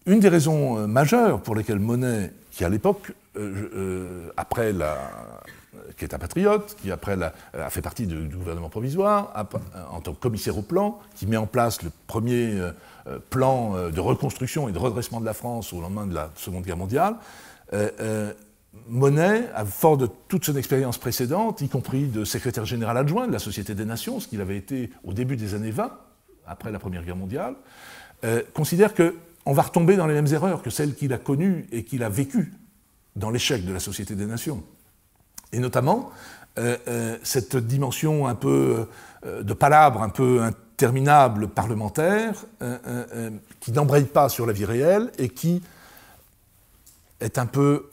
une 0.06 0.20
des 0.20 0.28
raisons 0.28 0.78
euh, 0.78 0.86
majeures 0.86 1.40
pour 1.42 1.54
lesquelles 1.54 1.78
Monet, 1.78 2.32
qui 2.50 2.64
à 2.64 2.68
l'époque, 2.68 3.12
euh, 3.36 3.70
euh, 3.74 4.28
après 4.36 4.72
la, 4.72 4.98
qui 5.96 6.04
est 6.04 6.14
un 6.14 6.18
patriote, 6.18 6.76
qui 6.80 6.90
après 6.90 7.16
a 7.22 7.70
fait 7.70 7.82
partie 7.82 8.06
du, 8.06 8.28
gouvernement 8.36 8.68
provisoire, 8.68 9.46
en 9.90 10.00
tant 10.00 10.12
que 10.12 10.20
commissaire 10.20 10.56
au 10.58 10.62
plan, 10.62 10.98
qui 11.14 11.26
met 11.26 11.36
en 11.36 11.46
place 11.46 11.82
le 11.82 11.90
premier 12.06 12.54
plan 13.30 13.90
de 13.90 14.00
reconstruction 14.00 14.68
et 14.68 14.72
de 14.72 14.78
redressement 14.78 15.20
de 15.20 15.26
la 15.26 15.34
France 15.34 15.72
au 15.72 15.80
lendemain 15.80 16.06
de 16.06 16.14
la 16.14 16.30
Seconde 16.36 16.64
Guerre 16.64 16.76
mondiale, 16.76 17.16
Monet, 18.88 19.48
à 19.54 19.64
fort 19.64 19.96
de 19.96 20.08
toute 20.28 20.44
son 20.44 20.56
expérience 20.56 20.98
précédente, 20.98 21.60
y 21.60 21.68
compris 21.68 22.06
de 22.06 22.24
secrétaire 22.24 22.64
général 22.64 22.96
adjoint 22.96 23.26
de 23.26 23.32
la 23.32 23.38
Société 23.38 23.74
des 23.74 23.84
Nations, 23.84 24.20
ce 24.20 24.28
qu'il 24.28 24.40
avait 24.40 24.56
été 24.56 24.90
au 25.04 25.12
début 25.12 25.36
des 25.36 25.54
années 25.54 25.70
20, 25.70 25.90
après 26.46 26.70
la 26.70 26.78
Première 26.78 27.04
Guerre 27.04 27.16
mondiale, 27.16 27.54
considère 28.54 28.94
que 28.94 29.14
on 29.46 29.52
va 29.52 29.62
retomber 29.62 29.96
dans 29.96 30.08
les 30.08 30.14
mêmes 30.14 30.32
erreurs 30.32 30.60
que 30.60 30.70
celles 30.70 30.94
qu'il 30.94 31.12
a 31.12 31.18
connues 31.18 31.66
et 31.70 31.84
qu'il 31.84 32.02
a 32.02 32.08
vécues 32.08 32.52
dans 33.14 33.30
l'échec 33.30 33.64
de 33.64 33.72
la 33.72 33.78
Société 33.78 34.16
des 34.16 34.26
Nations. 34.26 34.62
Et 35.52 35.58
notamment, 35.58 36.10
euh, 36.58 36.76
euh, 36.88 37.18
cette 37.22 37.56
dimension 37.56 38.26
un 38.26 38.34
peu 38.34 38.86
euh, 39.26 39.42
de 39.42 39.52
palabre, 39.52 40.02
un 40.02 40.08
peu 40.08 40.42
interminable 40.42 41.48
parlementaire, 41.48 42.34
qui 43.60 43.72
n'embraye 43.72 44.04
pas 44.04 44.28
sur 44.28 44.46
la 44.46 44.52
vie 44.52 44.64
réelle 44.64 45.10
et 45.18 45.28
qui 45.28 45.62
est 47.20 47.38
un 47.38 47.46
peu, 47.46 47.88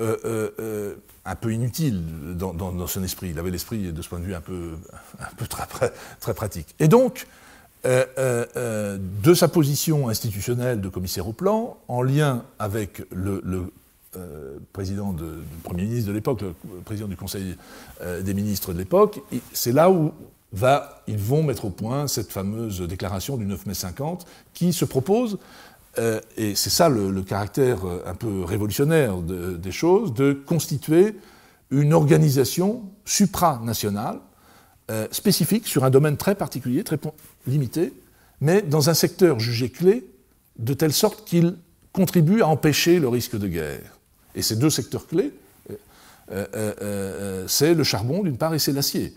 un 1.26 1.36
peu 1.36 1.54
inutile 1.54 2.04
dans, 2.36 2.88
son 2.88 3.04
esprit. 3.04 3.30
Il 3.30 3.40
avait 3.40 3.52
l'esprit, 3.52 3.94
de 3.94 4.02
ce 4.02 4.10
point 4.10 4.20
de 4.20 4.26
vue, 4.26 4.36
un 4.36 4.42
peu, 4.42 4.74
un 5.20 5.36
peu 5.38 5.48
très, 5.48 5.66
très 6.20 6.34
pratique. 6.34 6.76
Et 6.80 6.90
donc, 6.90 7.26
de 7.86 9.34
sa 9.34 9.48
position 9.48 10.10
institutionnelle 10.10 10.82
de 10.82 10.90
commissaire 10.90 11.28
au 11.28 11.34
plan, 11.34 11.78
en 11.88 12.02
lien 12.02 12.44
avec 12.60 13.02
le, 13.14 13.72
président 14.72 15.14
de, 15.14 15.26
le 15.26 15.44
Premier 15.64 15.84
ministre 15.84 16.08
de 16.08 16.14
l'époque, 16.14 16.42
le 16.42 16.54
président 16.86 17.08
du 17.08 17.16
Conseil 17.16 17.56
des 18.22 18.34
ministres 18.34 18.74
de 18.74 18.78
l'époque, 18.78 19.22
c'est 19.54 19.72
là 19.72 19.90
où 19.90 20.12
ils 21.08 21.18
vont 21.18 21.44
mettre 21.44 21.66
au 21.66 21.70
point 21.70 22.08
cette 22.08 22.32
fameuse 22.32 22.82
déclaration 22.82 23.38
du 23.38 23.46
9 23.46 23.66
mai 23.66 23.74
50 23.74 24.26
qui 24.54 24.74
se 24.74 24.86
propose, 24.86 25.38
et 26.38 26.56
c'est 26.56 26.70
ça 26.70 26.90
le, 26.90 27.22
caractère 27.24 27.80
un 28.06 28.16
peu 28.16 28.44
révolutionnaire 28.44 29.18
des 29.18 29.72
choses, 29.72 30.14
de 30.14 30.34
constituer 30.34 31.16
une 31.72 31.94
organisation 31.94 32.84
supranationale 33.06 34.20
spécifique 35.12 35.68
sur 35.68 35.84
un 35.84 35.90
domaine 35.90 36.18
très 36.18 36.36
particulier, 36.36 36.84
très 36.84 37.00
limité, 37.48 37.94
mais 38.42 38.62
dans 38.62 38.90
un 38.90 38.94
secteur 38.94 39.40
jugé 39.40 39.70
clé, 39.70 40.06
de 40.60 40.74
telle 40.74 40.94
sorte 40.94 41.26
qu'il 41.26 41.56
contribue 41.94 42.42
à 42.42 42.48
empêcher 42.48 43.00
le 43.00 43.08
risque 43.08 43.38
de 43.38 43.48
guerre. 43.48 43.93
Et 44.36 44.42
ces 44.42 44.56
deux 44.56 44.70
secteurs 44.70 45.08
clés, 45.08 45.32
euh, 46.32 46.46
euh, 46.56 46.74
euh, 46.82 47.46
c'est 47.48 47.74
le 47.74 47.84
charbon 47.84 48.24
d'une 48.24 48.38
part 48.38 48.54
et 48.54 48.60
c'est 48.60 48.72
l'acier. 48.72 49.14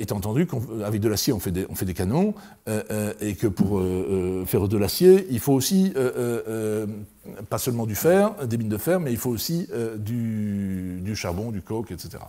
étant 0.00 0.16
entendu 0.16 0.46
qu'avec 0.46 1.00
de 1.00 1.08
l'acier 1.08 1.32
on, 1.32 1.38
fait 1.38 1.52
des, 1.52 1.94
canons, 1.94 2.34
et 3.20 3.34
que 3.36 3.46
pour 3.46 3.80
faire 4.48 4.66
de 4.66 4.76
l'acier, 4.76 5.28
il 5.30 5.38
faut 5.38 5.52
aussi, 5.52 5.92
pas 7.48 7.58
seulement 7.58 7.86
du 7.86 7.94
fer, 7.94 8.34
des 8.46 8.56
mines 8.56 8.68
de 8.68 8.78
fer, 8.78 8.98
mais 8.98 9.12
il 9.12 9.18
faut 9.18 9.30
aussi 9.30 9.68
du, 9.96 11.14
charbon, 11.14 11.52
du 11.52 11.62
coke, 11.62 11.92
etc. 11.92 12.24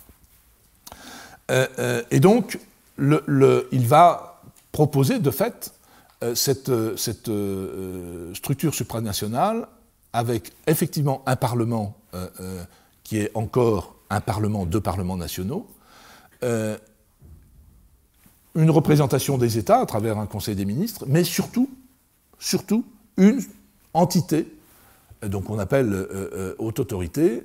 et 2.11 2.19
donc, 2.19 2.59
il 2.99 3.87
va 3.87 4.41
proposer 4.71 5.17
de 5.17 5.31
fait 5.31 5.73
cette, 6.35 6.71
structure 8.35 8.75
supranationale 8.75 9.67
avec 10.15 10.53
effectivement 10.65 11.21
un 11.25 11.35
Parlement 11.35 11.95
qui 13.03 13.17
est 13.17 13.31
encore 13.33 13.95
un 14.09 14.21
Parlement 14.21 14.65
de 14.65 14.79
parlements 14.79 15.17
nationaux, 15.17 15.67
une 16.41 16.77
représentation 18.69 19.37
des 19.37 19.57
États 19.57 19.79
à 19.79 19.85
travers 19.85 20.17
un 20.17 20.25
Conseil 20.25 20.55
des 20.55 20.65
ministres, 20.65 21.03
mais 21.07 21.25
surtout, 21.25 21.69
surtout 22.39 22.85
une 23.17 23.41
entité 23.93 24.47
donc 25.21 25.49
on 25.49 25.57
appelle 25.57 26.07
haute 26.59 26.79
autorité, 26.79 27.43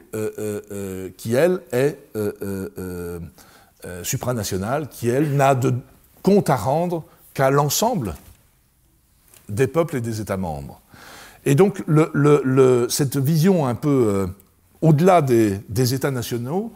qui 1.16 1.34
elle 1.34 1.62
est 1.72 1.98
supranationale, 4.02 4.88
qui 4.88 5.08
elle 5.08 5.36
n'a 5.36 5.54
de 5.54 5.74
compte 6.22 6.50
à 6.50 6.56
rendre 6.56 7.04
qu'à 7.32 7.50
l'ensemble 7.50 8.14
des 9.48 9.66
peuples 9.66 9.96
et 9.96 10.00
des 10.00 10.20
États 10.20 10.36
membres. 10.36 10.80
Et 11.44 11.54
donc 11.54 11.82
cette 12.88 13.16
vision 13.16 13.66
un 13.66 13.74
peu 13.74 14.26
au-delà 14.82 15.22
des, 15.22 15.94
États 15.94 16.10
nationaux, 16.10 16.72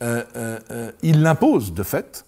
il 0.00 1.22
l'impose 1.22 1.74
de 1.74 1.82
fait, 1.82 2.24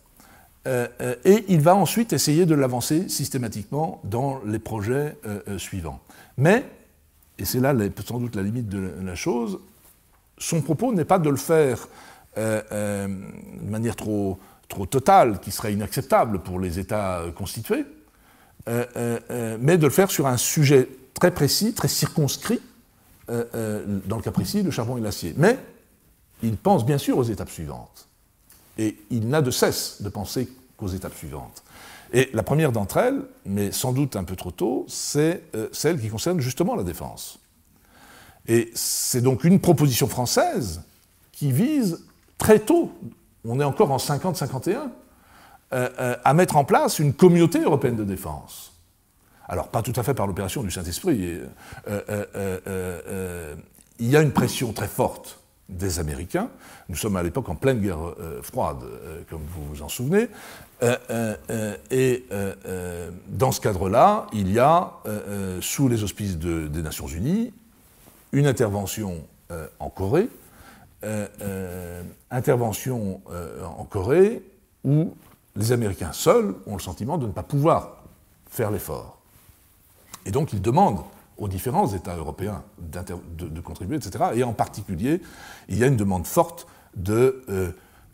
et 0.66 1.44
il 1.48 1.60
va 1.60 1.74
ensuite 1.74 2.12
essayer 2.12 2.44
de 2.44 2.54
l'avancer 2.54 3.08
systématiquement 3.08 4.02
dans 4.04 4.40
les 4.44 4.58
projets 4.58 5.16
suivants. 5.56 6.00
Mais 6.36 6.64
et 7.38 7.44
c'est 7.44 7.60
là 7.60 7.72
sans 8.04 8.18
doute 8.18 8.34
la 8.36 8.42
limite 8.42 8.68
de 8.68 8.92
la 9.02 9.14
chose, 9.14 9.60
son 10.38 10.60
propos 10.60 10.92
n'est 10.92 11.04
pas 11.04 11.18
de 11.18 11.30
le 11.30 11.36
faire 11.36 11.88
euh, 12.36 12.62
euh, 12.72 13.06
de 13.06 13.70
manière 13.70 13.96
trop, 13.96 14.38
trop 14.68 14.86
totale, 14.86 15.40
qui 15.40 15.50
serait 15.50 15.72
inacceptable 15.72 16.40
pour 16.40 16.60
les 16.60 16.78
États 16.78 17.22
constitués, 17.36 17.84
euh, 18.68 19.56
mais 19.60 19.78
de 19.78 19.84
le 19.84 19.92
faire 19.92 20.10
sur 20.10 20.26
un 20.26 20.36
sujet 20.36 20.88
très 21.14 21.32
précis, 21.32 21.72
très 21.72 21.88
circonscrit, 21.88 22.60
dans 23.28 24.16
le 24.16 24.22
cas 24.22 24.30
précis, 24.30 24.62
le 24.62 24.70
charbon 24.70 24.96
et 24.96 25.00
l'acier. 25.02 25.34
Mais 25.36 25.58
il 26.42 26.56
pense 26.56 26.86
bien 26.86 26.98
sûr 26.98 27.18
aux 27.18 27.24
étapes 27.24 27.50
suivantes. 27.50 28.08
Et 28.78 28.96
il 29.10 29.28
n'a 29.28 29.42
de 29.42 29.50
cesse 29.50 30.00
de 30.00 30.08
penser 30.08 30.48
qu'aux 30.76 30.88
étapes 30.88 31.14
suivantes. 31.14 31.62
Et 32.12 32.30
la 32.32 32.42
première 32.42 32.72
d'entre 32.72 32.96
elles, 32.98 33.22
mais 33.44 33.72
sans 33.72 33.92
doute 33.92 34.16
un 34.16 34.24
peu 34.24 34.36
trop 34.36 34.50
tôt, 34.50 34.86
c'est 34.88 35.42
euh, 35.54 35.68
celle 35.72 36.00
qui 36.00 36.08
concerne 36.08 36.40
justement 36.40 36.74
la 36.74 36.84
défense. 36.84 37.38
Et 38.46 38.70
c'est 38.74 39.20
donc 39.20 39.44
une 39.44 39.60
proposition 39.60 40.08
française 40.08 40.82
qui 41.32 41.52
vise 41.52 42.04
très 42.38 42.60
tôt, 42.60 42.92
on 43.44 43.60
est 43.60 43.64
encore 43.64 43.90
en 43.90 43.98
50-51, 43.98 44.76
euh, 44.76 44.88
euh, 45.72 46.16
à 46.24 46.32
mettre 46.32 46.56
en 46.56 46.64
place 46.64 46.98
une 46.98 47.12
communauté 47.12 47.60
européenne 47.60 47.96
de 47.96 48.04
défense. 48.04 48.72
Alors, 49.48 49.68
pas 49.68 49.82
tout 49.82 49.94
à 49.96 50.02
fait 50.02 50.14
par 50.14 50.26
l'opération 50.26 50.62
du 50.62 50.70
Saint-Esprit. 50.70 51.40
il 53.98 54.10
y 54.10 54.16
a 54.16 54.22
une 54.22 54.32
pression 54.32 54.72
très 54.72 54.88
forte 54.88 55.40
des 55.68 55.98
Américains. 55.98 56.48
Nous 56.88 56.96
sommes 56.96 57.16
à 57.16 57.22
l'époque 57.22 57.48
en 57.48 57.54
pleine 57.54 57.80
guerre 57.80 58.14
froide, 58.42 58.84
comme 59.28 59.42
vous 59.42 59.64
vous 59.74 59.82
en 59.82 59.88
souvenez. 59.88 60.28
Euh, 60.82 60.96
euh, 61.10 61.36
euh, 61.50 61.76
et 61.90 62.24
dans 63.28 63.52
ce 63.52 63.60
cadre-là, 63.60 64.26
il 64.32 64.52
y 64.52 64.58
a, 64.58 64.92
sous 65.60 65.88
les 65.88 66.02
auspices 66.02 66.36
des 66.36 66.82
Nations 66.82 67.06
Unies, 67.06 67.52
une 68.32 68.46
intervention 68.46 69.24
en 69.80 69.90
Corée, 69.90 70.28
intervention 72.30 73.20
en 73.78 73.84
Corée 73.84 74.42
où 74.84 75.14
les 75.56 75.72
Américains 75.72 76.12
seuls 76.12 76.54
ont 76.66 76.74
le 76.74 76.82
sentiment 76.82 77.18
de 77.18 77.26
ne 77.26 77.32
pas 77.32 77.42
pouvoir 77.42 78.04
faire 78.48 78.70
l'effort. 78.70 79.17
Et 80.26 80.30
donc 80.30 80.52
ils 80.52 80.60
demandent 80.60 81.02
aux 81.36 81.48
différents 81.48 81.86
États 81.92 82.16
européens 82.16 82.64
de, 82.78 83.60
contribuer, 83.60 83.96
etc. 83.96 84.24
Et 84.34 84.42
en 84.42 84.52
particulier, 84.52 85.22
il 85.68 85.78
y 85.78 85.84
a 85.84 85.86
une 85.86 85.96
demande 85.96 86.26
forte 86.26 86.66
de 86.96 87.44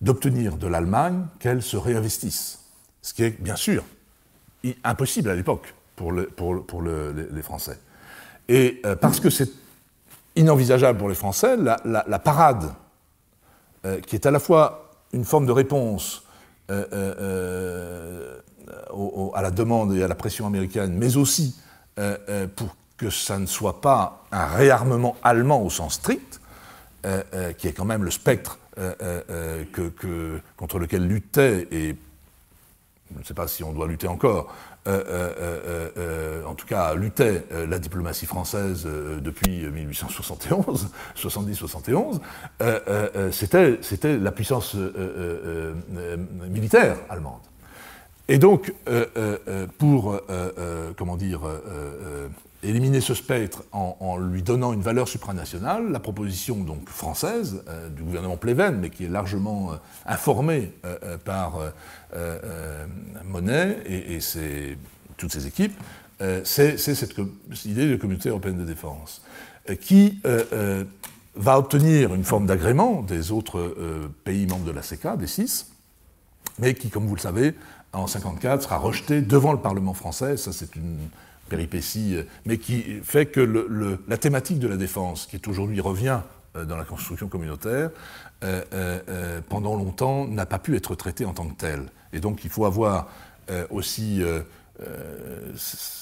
d'obtenir 0.00 0.56
de 0.58 0.66
l'Allemagne 0.66 1.24
qu'elle 1.38 1.62
se 1.62 1.78
réinvestisse. 1.78 2.60
Ce 3.00 3.14
qui 3.14 3.24
est 3.24 3.40
bien 3.40 3.56
sûr 3.56 3.82
impossible 4.82 5.30
à 5.30 5.34
l'époque 5.34 5.74
pour, 5.96 6.12
les 6.12 7.42
Français. 7.42 7.78
Et 8.48 8.80
euh, 8.84 8.96
parce 8.96 9.20
que 9.20 9.30
c'est 9.30 9.50
inenvisageable 10.36 10.98
pour 10.98 11.08
les 11.08 11.14
Français, 11.14 11.56
la, 11.56 12.18
parade, 12.18 12.72
euh, 13.84 14.00
qui 14.00 14.16
est 14.16 14.26
à 14.26 14.30
la 14.30 14.38
fois 14.40 14.90
une 15.12 15.24
forme 15.24 15.46
de 15.46 15.52
réponse 15.52 16.24
euh, 16.70 18.40
à 19.34 19.42
la 19.42 19.50
demande 19.50 19.94
et 19.94 20.02
à 20.02 20.08
la 20.08 20.14
pression 20.14 20.46
américaine, 20.46 20.94
mais 20.96 21.16
aussi 21.16 21.56
pour 22.56 22.76
que 22.96 23.10
ça 23.10 23.38
ne 23.38 23.46
soit 23.46 23.80
pas 23.80 24.24
un 24.32 24.46
réarmement 24.46 25.16
allemand 25.22 25.62
au 25.62 25.70
sens 25.70 25.94
strict, 25.94 26.40
qui 27.58 27.68
est 27.68 27.72
quand 27.72 27.84
même 27.84 28.04
le 28.04 28.10
spectre 28.10 28.58
euh, 28.76 28.92
euh, 29.30 29.64
euh, 30.04 30.38
contre 30.56 30.80
lequel 30.80 31.06
luttait, 31.06 31.68
et 31.70 31.94
je 33.12 33.18
ne 33.20 33.22
sais 33.22 33.34
pas 33.34 33.46
si 33.46 33.62
on 33.62 33.72
doit 33.72 33.86
lutter 33.86 34.08
encore, 34.08 34.52
en 34.86 36.54
tout 36.56 36.66
cas 36.66 36.94
luttait 36.94 37.44
la 37.52 37.78
diplomatie 37.78 38.26
française 38.26 38.84
depuis 38.84 39.64
1871, 39.66 40.90
70-71, 41.16 42.20
c'était 43.30 44.18
la 44.18 44.32
puissance 44.32 44.76
militaire 46.50 46.96
allemande. 47.08 47.42
Et 48.28 48.38
donc, 48.38 48.72
pour, 49.78 50.20
comment 50.96 51.16
dire, 51.16 51.40
éliminer 52.64 53.00
ce 53.00 53.14
spectre 53.14 53.62
en, 53.72 54.16
lui 54.18 54.42
donnant 54.42 54.72
une 54.72 54.80
valeur 54.80 55.08
supranationale, 55.08 55.90
la 55.90 56.00
proposition 56.00 56.56
donc 56.56 56.88
française 56.88 57.62
euh, 57.68 57.88
du 57.88 58.02
gouvernement 58.02 58.36
Pleven, 58.36 58.78
mais 58.80 58.90
qui 58.90 59.04
est 59.04 59.08
largement 59.08 59.72
euh, 59.72 59.76
informée 60.06 60.72
euh, 60.84 61.18
par 61.18 61.58
Monet 63.24 63.78
et, 63.86 64.18
toutes 65.16 65.32
ses 65.32 65.46
équipes, 65.46 65.74
c'est 66.44 66.76
cette 66.76 67.14
idée 67.64 67.88
de 67.88 67.96
communauté 67.96 68.28
européenne 68.28 68.58
de 68.58 68.64
défense, 68.64 69.22
qui 69.80 70.20
va 71.34 71.58
obtenir 71.58 72.14
une 72.14 72.24
forme 72.24 72.46
d'agrément 72.46 73.02
des 73.02 73.32
autres 73.32 73.74
pays 74.24 74.46
membres 74.46 74.64
de 74.64 74.70
la 74.70 74.82
CECA, 74.82 75.16
des 75.16 75.26
six, 75.26 75.72
mais 76.58 76.74
qui, 76.74 76.88
comme 76.88 77.06
vous 77.06 77.16
le 77.16 77.20
savez, 77.20 77.54
en 77.94 78.06
1954 78.06 78.62
sera 78.62 78.76
rejetée 78.76 79.22
devant 79.22 79.52
le 79.52 79.58
Parlement 79.58 79.94
français. 79.94 80.36
Ça, 80.36 80.52
c'est 80.52 80.76
une 80.76 80.98
péripétie, 81.48 82.16
euh, 82.16 82.22
mais 82.44 82.58
qui 82.58 83.00
fait 83.02 83.26
que 83.26 83.40
la 84.08 84.16
thématique 84.18 84.58
de 84.58 84.68
la 84.68 84.76
défense, 84.76 85.26
qui 85.26 85.40
aujourd'hui 85.48 85.80
revient 85.80 86.20
euh, 86.56 86.64
dans 86.64 86.76
la 86.76 86.84
construction 86.84 87.28
communautaire, 87.28 87.90
euh, 88.42 89.40
pendant 89.48 89.74
longtemps 89.74 90.26
n'a 90.26 90.44
pas 90.44 90.58
pu 90.58 90.76
être 90.76 90.94
traitée 90.94 91.24
en 91.24 91.32
tant 91.32 91.46
que 91.46 91.54
telle. 91.54 91.86
Et 92.12 92.20
donc 92.20 92.44
il 92.44 92.50
faut 92.50 92.66
avoir 92.66 93.08
aussi, 93.70 94.22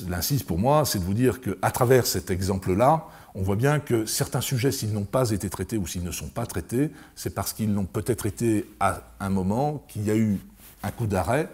l'incise 0.09 0.43
pour 0.43 0.59
moi, 0.59 0.85
c'est 0.85 0.99
de 0.99 1.05
vous 1.05 1.15
dire 1.15 1.41
qu'à 1.41 1.71
travers 1.71 2.07
cet 2.07 2.31
exemple-là, 2.31 3.07
on 3.35 3.43
voit 3.43 3.57
bien 3.57 3.79
que 3.79 4.07
certains 4.07 4.41
sujets, 4.41 4.73
s'ils 4.73 4.93
n'ont 4.93 5.05
pas 5.05 5.31
été 5.31 5.49
traités 5.51 5.77
ou 5.77 5.87
s'ils 5.87 6.03
ne 6.03 6.11
sont 6.11 6.29
pas 6.29 6.47
traités, 6.47 6.91
c'est 7.15 7.35
parce 7.35 7.53
qu'ils 7.53 7.73
n'ont 7.73 7.85
peut-être 7.85 8.27
été 8.27 8.69
à 8.81 9.03
un 9.21 9.31
moment 9.31 9.85
qu'il 9.89 10.05
y 10.05 10.11
a 10.11 10.17
eu 10.17 10.41
un 10.83 10.91
coup 10.91 11.07
d'arrêt 11.07 11.49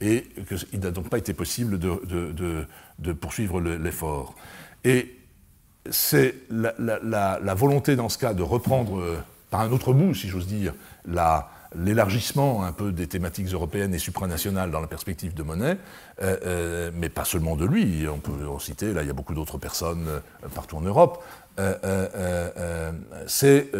et 0.00 0.26
qu'il 0.48 0.80
n'a 0.80 0.90
donc 0.90 1.08
pas 1.08 1.18
été 1.18 1.32
possible 1.32 1.78
de, 1.78 3.12
poursuivre 3.12 3.60
l'effort. 3.60 4.34
Et 4.84 5.16
c'est 5.90 6.34
la, 6.50 7.54
volonté 7.54 7.96
dans 7.96 8.08
ce 8.08 8.18
cas 8.18 8.34
de 8.34 8.42
reprendre 8.42 8.98
euh, 9.00 9.18
par 9.50 9.60
un 9.60 9.70
autre 9.70 9.92
bout, 9.92 10.14
si 10.14 10.28
j'ose 10.28 10.46
dire, 10.46 10.74
l'élargissement 11.74 12.64
un 12.64 12.72
peu 12.72 12.92
des 12.92 13.06
thématiques 13.06 13.48
européennes 13.48 13.94
et 13.94 13.98
supranationales 13.98 14.70
dans 14.70 14.80
la 14.80 14.86
perspective 14.86 15.34
de 15.34 15.42
Monet, 15.42 15.78
euh, 16.22 16.36
euh, 16.44 16.90
mais 16.94 17.08
pas 17.08 17.24
seulement 17.24 17.56
de 17.56 17.64
lui, 17.64 18.06
on 18.08 18.18
peut 18.18 18.46
en 18.48 18.58
citer, 18.58 18.92
là 18.92 19.02
il 19.02 19.06
y 19.06 19.10
a 19.10 19.14
beaucoup 19.14 19.34
d'autres 19.34 19.58
personnes 19.58 20.06
partout 20.54 20.76
en 20.76 20.82
Europe, 20.82 21.24
c'est 23.26 23.70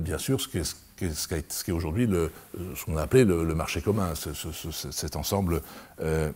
bien 0.00 0.18
sûr 0.18 0.40
ce 0.40 0.48
qui 0.48 0.58
est 0.58 0.76
ce 1.08 1.64
qui 1.64 1.70
est 1.70 1.74
aujourd'hui 1.74 2.08
ce 2.76 2.84
qu'on 2.84 2.96
a 2.96 3.02
appelé 3.02 3.24
le, 3.24 3.54
marché 3.54 3.80
commun, 3.80 4.12
cet 4.14 5.16
ensemble 5.16 5.62
euh, 6.00 6.30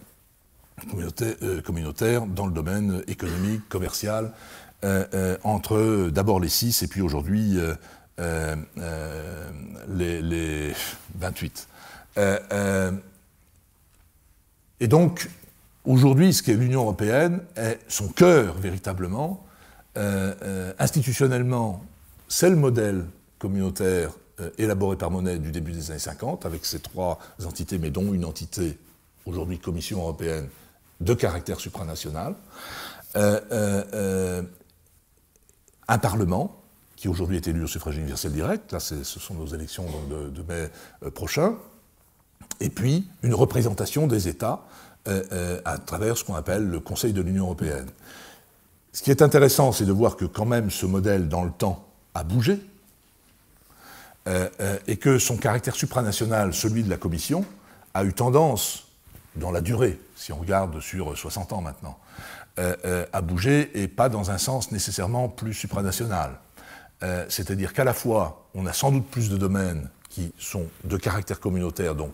euh, 1.43 1.61
communautaire 1.63 2.27
dans 2.27 2.47
le 2.47 2.53
domaine 2.53 3.03
économique, 3.07 3.69
commercial, 3.69 4.33
euh, 4.85 5.37
entre 5.45 6.11
d'abord 6.11 6.41
les 6.41 6.49
six 6.49 6.83
et 6.83 6.89
puis 6.89 7.01
aujourd'hui 7.01 7.59
les, 9.89 10.23
les, 10.23 10.73
28. 11.19 11.69
et 14.81 14.89
donc, 14.89 15.31
aujourd'hui, 15.85 16.33
ce 16.33 16.43
qu'est 16.43 16.55
l'Union 16.55 16.83
européenne 16.83 17.41
est 17.57 17.79
son 17.89 18.09
cœur 18.09 18.55
véritablement. 18.55 19.45
institutionnellement, 20.79 21.83
c'est 22.29 22.51
le 22.51 22.57
modèle 22.57 23.05
communautaire 23.39 24.11
élaboré 24.59 24.97
par 24.97 25.11
Monet 25.11 25.39
du 25.39 25.53
début 25.53 25.73
des 25.73 25.91
années 25.91 26.01
50, 26.01 26.47
avec 26.47 26.65
ces 26.65 26.81
trois 26.81 27.19
entités, 27.45 27.79
mais 27.79 27.91
dont 27.91 28.13
une 28.13 28.25
entité, 28.25 28.79
aujourd'hui 29.27 29.59
Commission 29.59 30.01
européenne, 30.01 30.49
de 31.01 31.15
caractère 31.15 31.61
supranational, 31.61 32.35
euh, 33.17 33.41
euh, 33.53 34.43
un 35.89 35.99
Parlement, 35.99 36.61
qui 36.97 37.09
aujourd'hui 37.09 37.37
est 37.37 37.47
élu 37.47 37.65
au 37.65 37.67
suffrage 37.67 37.97
universel 37.97 38.33
direct, 38.33 38.73
là 38.73 38.81
ce 38.81 39.03
sont 39.05 39.35
nos 39.35 39.47
élections 39.47 39.85
de, 40.09 40.43
mai 40.43 40.71
prochain, 41.11 41.57
et 42.61 42.71
puis 42.71 43.07
une 43.23 43.35
représentation 43.35 44.07
des 44.07 44.29
États 44.29 44.65
à 45.07 45.79
travers 45.79 46.17
ce 46.17 46.25
qu'on 46.25 46.35
appelle 46.35 46.67
le 46.67 46.81
Conseil 46.81 47.13
de 47.13 47.21
l'Union 47.21 47.45
européenne. 47.45 47.91
Ce 48.95 49.03
qui 49.03 49.11
est 49.11 49.21
intéressant, 49.21 49.73
c'est 49.73 49.85
de 49.85 49.93
voir 49.93 50.17
que 50.17 50.25
quand 50.25 50.47
même 50.47 50.71
ce 50.71 50.87
modèle, 50.87 51.29
dans 51.29 51.45
le 51.45 51.51
temps, 51.51 51.87
a 52.15 52.25
bougé, 52.25 52.59
et 54.87 54.97
que 54.97 55.19
son 55.19 55.37
caractère 55.37 55.75
supranational, 55.75 56.55
celui 56.55 56.83
de 56.83 56.91
la 56.91 56.97
Commission, 56.97 57.45
a 57.93 58.05
eu 58.05 58.13
tendance, 58.13 58.89
dans 59.37 59.51
la 59.51 59.61
durée, 59.61 59.99
si 60.17 60.33
on 60.33 60.39
regarde 60.39 60.81
sur 60.81 61.17
60 61.17 61.53
ans 61.53 61.61
maintenant, 61.61 61.99
à 62.57 63.21
bouger 63.21 63.71
et 63.75 63.87
pas 63.89 64.09
dans 64.09 64.31
un 64.31 64.39
sens 64.39 64.73
nécessairement 64.73 65.29
plus 65.29 65.53
supranational. 65.53 66.39
Euh, 67.05 67.27
c'est-à-dire 67.29 67.73
qu'à 67.73 67.85
la 67.85 67.93
fois, 67.93 68.47
on 68.55 68.67
a 68.67 68.73
sans 68.73 68.91
doute 68.91 69.07
plus 69.07 69.29
de 69.29 69.37
domaines 69.37 69.91
qui 70.09 70.33
sont 70.39 70.67
de 70.85 70.97
caractère 70.97 71.41
communautaire, 71.41 71.95
donc 71.95 72.13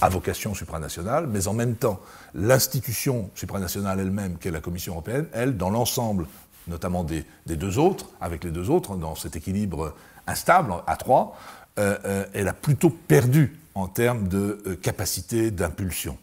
à 0.00 0.08
vocation 0.08 0.54
supranationale, 0.54 1.26
mais 1.26 1.46
en 1.46 1.52
même 1.52 1.76
temps, 1.76 2.00
l'institution 2.34 3.30
supranationale 3.34 4.00
elle-même, 4.00 4.38
qu'est 4.38 4.50
la 4.50 4.60
Commission 4.60 4.94
européenne, 4.94 5.26
elle, 5.32 5.56
dans 5.56 5.70
l'ensemble, 5.70 6.26
notamment 6.66 7.04
des, 7.04 7.24
deux 7.46 7.78
autres, 7.78 8.08
avec 8.20 8.42
les 8.42 8.50
deux 8.50 8.70
autres, 8.70 8.96
dans 8.96 9.14
cet 9.14 9.36
équilibre 9.36 9.94
instable 10.26 10.74
à 10.86 10.96
trois, 10.96 11.36
euh, 11.78 11.96
euh, 12.04 12.26
elle 12.34 12.48
a 12.48 12.52
plutôt 12.52 12.90
perdu 12.90 13.58
en 13.74 13.88
termes 13.88 14.28
de 14.28 14.78
capacité 14.82 15.50
d'impulsion. 15.50 16.18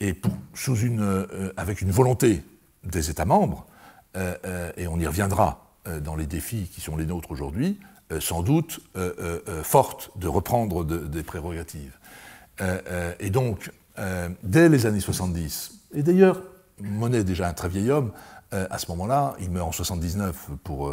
Et 0.00 0.14
sous 0.54 0.76
une, 0.76 1.26
avec 1.56 1.80
une 1.80 1.90
volonté 1.90 2.44
des 2.84 3.10
États 3.10 3.24
membres, 3.24 3.66
et 4.14 4.86
on 4.86 4.98
y 4.98 5.06
reviendra 5.06 5.66
euh, 5.88 6.00
dans 6.00 6.16
les 6.16 6.26
défis 6.26 6.68
qui 6.72 6.80
sont 6.80 6.96
les 6.96 7.06
nôtres 7.06 7.30
aujourd'hui, 7.30 7.78
euh, 8.10 8.20
sans 8.20 8.42
doute 8.42 8.80
euh, 8.96 9.62
forte 9.62 10.10
de 10.16 10.26
reprendre 10.26 10.84
des 10.84 11.22
prérogatives. 11.22 11.96
et 13.20 13.30
donc, 13.30 13.70
dès 14.42 14.68
les 14.68 14.86
années 14.86 15.00
70, 15.00 15.80
et 15.94 16.02
d'ailleurs, 16.02 16.40
Monet 16.80 17.24
déjà 17.24 17.48
un 17.48 17.52
très 17.52 17.68
vieil 17.68 17.90
homme, 17.90 18.12
à 18.52 18.78
ce 18.78 18.88
moment-là, 18.92 19.36
il 19.40 19.50
meurt 19.50 19.68
en 19.68 19.72
79 19.72 20.50
pour 20.64 20.90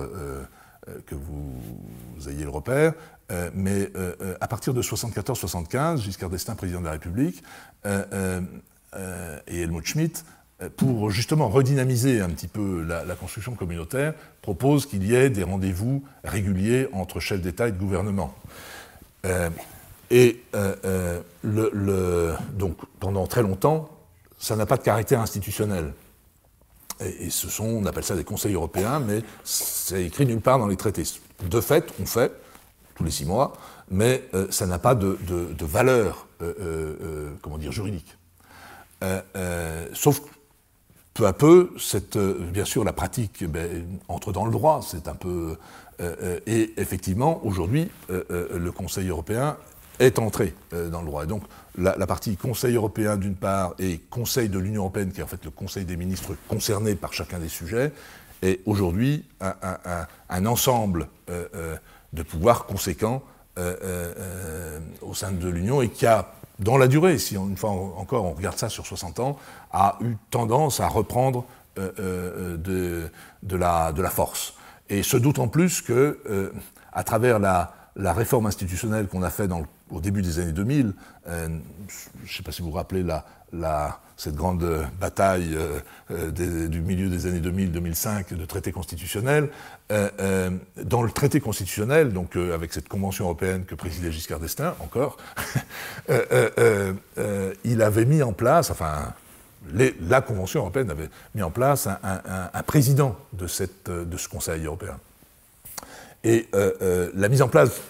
que 1.06 1.16
vous, 1.16 2.30
ayez 2.30 2.44
le 2.44 2.50
repère, 2.50 2.94
mais 3.54 3.92
à 4.42 4.48
partir 4.48 4.74
de 4.74 4.82
74-75, 4.82 6.02
Giscard 6.02 6.30
d'Estaing, 6.30 6.56
président 6.56 6.80
de 6.80 6.86
la 6.86 6.92
République, 6.92 7.44
et 7.86 9.62
Helmut 9.62 9.86
Schmidt 9.86 10.24
pour 10.78 11.10
justement 11.10 11.50
redynamiser 11.50 12.22
un 12.22 12.30
petit 12.30 12.48
peu 12.48 12.84
la, 12.84 13.16
construction 13.16 13.54
communautaire, 13.54 14.14
propose 14.42 14.86
qu'il 14.86 15.04
y 15.06 15.16
ait 15.16 15.30
des 15.30 15.44
rendez-vous 15.44 16.04
réguliers 16.24 16.88
entre 16.94 17.20
chefs 17.20 17.42
d'État 17.42 17.68
et 17.68 17.72
de 17.72 17.78
gouvernement. 17.78 18.34
Euh, 19.26 19.50
et 20.12 20.42
euh, 20.54 21.22
euh, 21.46 22.36
donc 22.54 22.78
pendant 23.00 23.26
très 23.28 23.42
longtemps, 23.42 23.90
ça 24.38 24.56
n'a 24.56 24.66
pas 24.66 24.78
de 24.78 24.84
caractère 24.84 25.22
institutionnel. 25.22 25.94
Et, 27.20 27.30
ce 27.30 27.50
sont, 27.50 27.66
on 27.66 27.86
appelle 27.86 28.04
ça 28.04 28.16
des 28.16 28.24
conseils 28.24 28.54
européens, 28.54 29.00
mais 29.00 29.22
c'est 29.44 30.04
écrit 30.04 30.26
nulle 30.26 30.42
part 30.42 30.60
dans 30.60 30.68
les 30.68 30.78
traités. 30.78 31.04
De 31.50 31.62
fait, 31.62 31.94
on 32.02 32.06
fait 32.06 32.32
tous 32.96 33.04
les 33.04 33.12
six 33.12 33.26
mois, 33.26 33.54
mais 33.90 34.24
ça 34.50 34.68
n'a 34.68 34.80
pas 34.80 34.96
de, 34.96 35.18
valeur, 35.66 36.28
comment 37.42 37.58
dire, 37.58 37.72
juridique. 37.72 38.16
sauf 39.94 40.22
peu 41.14 41.28
à 41.28 41.34
peu, 41.34 41.72
euh, 42.16 42.38
bien 42.52 42.66
sûr, 42.66 42.84
la 42.84 42.94
pratique 42.94 43.40
eh 43.42 43.48
ben, 43.48 43.86
entre 44.08 44.32
dans 44.32 44.46
le 44.46 44.52
droit, 44.52 44.82
c'est 44.86 45.08
un 45.08 45.16
peu. 45.16 45.58
Euh, 46.02 46.16
euh, 46.22 46.40
et 46.48 46.74
effectivement, 46.78 47.46
aujourd'hui, 47.46 47.90
le 48.10 48.72
Conseil 48.72 49.10
européen 49.10 49.58
est 50.00 50.18
entré 50.18 50.56
dans 50.72 51.02
le 51.02 51.06
droit. 51.06 51.26
Donc, 51.26 51.44
la, 51.76 52.08
partie 52.08 52.38
Conseil 52.38 52.76
européen 52.76 53.18
d'une 53.18 53.36
part 53.36 53.74
et 53.80 54.00
Conseil 54.10 54.50
de 54.50 54.60
l'Union 54.60 54.82
européenne, 54.82 55.12
qui 55.12 55.20
est 55.20 55.24
en 55.24 55.28
fait 55.28 55.44
le 55.44 55.52
Conseil 55.52 55.86
des 55.86 55.98
ministres 55.98 56.36
concernés 56.48 56.96
par 56.96 57.14
chacun 57.14 57.40
des 57.40 57.50
sujets, 57.50 57.92
est 58.42 58.60
aujourd'hui 58.66 59.26
un, 59.40 60.46
ensemble 60.46 61.08
de 61.28 62.24
pouvoirs 62.24 62.66
conséquents 62.66 63.24
au 63.58 65.14
sein 65.14 65.32
de 65.32 65.48
l'Union 65.48 65.82
et 65.82 65.90
qui 65.90 66.06
a 66.06 66.34
dans 66.60 66.78
la 66.78 66.88
durée, 66.88 67.18
si 67.18 67.36
une 67.36 67.58
fois 67.58 67.72
encore 67.72 68.26
on 68.26 68.34
regarde 68.34 68.58
ça 68.58 68.70
sur 68.70 68.86
60 68.86 69.20
ans, 69.20 69.38
a 69.72 69.98
eu 70.02 70.16
tendance 70.30 70.80
à 70.80 70.88
reprendre 70.88 71.46
euh, 71.78 71.92
euh, 72.00 73.10
de, 73.42 73.56
la, 73.56 74.10
force. 74.10 74.54
Et 74.90 75.04
ce 75.04 75.18
d'autant 75.18 75.48
plus 75.48 75.82
que, 75.82 76.20
euh, 76.30 76.52
à 76.92 77.04
travers 77.04 77.40
la, 77.40 77.74
la 77.96 78.14
réforme 78.14 78.46
institutionnelle 78.46 79.08
qu'on 79.08 79.24
a 79.24 79.30
faite 79.30 79.50
au 79.94 80.02
début 80.02 80.22
des 80.22 80.40
années 80.40 80.52
2000, 80.52 80.94
je 81.28 81.32
ne 81.32 81.60
sais 82.28 82.44
pas 82.44 82.52
si 82.52 82.62
vous 82.62 82.70
vous 82.70 82.76
rappelez 82.76 83.04
cette 84.18 84.36
grande 84.36 84.88
bataille 85.00 85.56
euh, 85.56 85.80
euh, 86.12 86.68
du 86.68 86.82
milieu 86.82 87.10
des 87.10 87.26
années 87.28 87.40
2000-2005 87.40 88.36
de 88.36 88.46
traité 88.46 88.72
constitutionnel. 88.72 89.50
Euh, 89.92 90.50
dans 90.84 91.04
le 91.04 91.12
traité 91.12 91.40
constitutionnel, 91.40 92.14
donc 92.14 92.36
avec 92.36 92.74
cette 92.74 92.88
convention 92.88 93.26
européenne 93.26 93.66
que 93.66 93.76
présidait 93.76 94.12
Giscard 94.12 94.40
d'Estaing, 94.40 94.76
encore, 94.80 95.18
il 97.66 97.82
avait 97.82 98.06
mis 98.06 98.24
en 98.24 98.34
place, 98.34 98.72
enfin, 98.72 99.14
la 99.74 100.22
Convention 100.22 100.62
européenne 100.62 100.90
avait 100.90 101.10
mis 101.36 101.44
en 101.44 101.52
place 101.52 101.88
un, 101.88 102.64
président 102.64 103.16
de, 103.34 103.48
ce 103.48 104.30
Conseil 104.30 104.66
européen. 104.66 104.98
Et 106.24 106.48
la 106.54 107.30
mise 107.30 107.42
en 107.42 107.50
place 107.50 107.82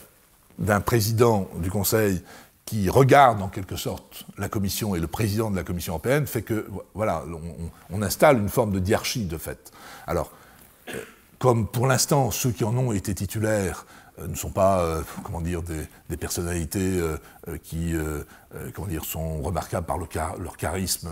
d'un 0.59 0.81
président 0.81 1.49
du 1.57 1.69
Conseil 1.69 2.21
qui 2.65 2.89
regarde 2.89 3.41
en 3.41 3.49
quelque 3.49 3.75
sorte 3.75 4.25
la 4.37 4.49
Commission 4.49 4.95
et 4.95 4.99
le 4.99 5.07
président 5.07 5.51
de 5.51 5.55
la 5.55 5.63
Commission 5.63 5.93
européenne 5.93 6.25
fait 6.27 6.41
que, 6.41 6.67
voilà, 6.93 7.23
on, 7.91 8.01
installe 8.01 8.37
une 8.37 8.49
forme 8.49 8.71
de 8.71 8.79
diarchie 8.79 9.25
de 9.25 9.37
fait. 9.37 9.71
Alors, 10.07 10.31
euh, 10.89 10.93
comme 11.39 11.67
pour 11.67 11.87
l'instant, 11.87 12.31
ceux 12.31 12.51
qui 12.51 12.63
en 12.63 12.75
ont 12.77 12.91
été 12.93 13.13
titulaires 13.13 13.85
ne 14.19 14.35
sont 14.35 14.51
pas, 14.51 14.81
euh, 14.81 15.01
comment 15.23 15.41
dire, 15.41 15.61
des, 15.61 15.87
personnalités 16.17 17.01
qui, 17.63 17.95
comment 18.75 18.87
dire, 18.87 19.03
sont 19.03 19.41
remarquables 19.41 19.87
par 19.87 19.97
leur 19.97 20.57
charisme 20.57 21.09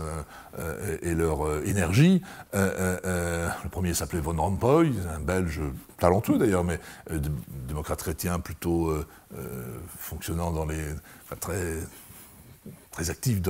et 1.02 1.12
leur 1.12 1.60
énergie. 1.64 2.22
le 2.52 3.68
premier 3.68 3.94
s'appelait 3.94 4.20
Von 4.20 4.40
Rompuy, 4.40 4.94
un 5.12 5.18
Belge 5.18 5.60
talentueux 5.98 6.38
d'ailleurs, 6.38 6.62
mais 6.62 6.78
démocrate 7.66 7.98
chrétien 7.98 8.38
plutôt 8.38 8.94
fonctionnant 9.98 10.52
dans 10.52 10.66
les 10.66 10.84
très 12.92 13.10
actif, 13.10 13.40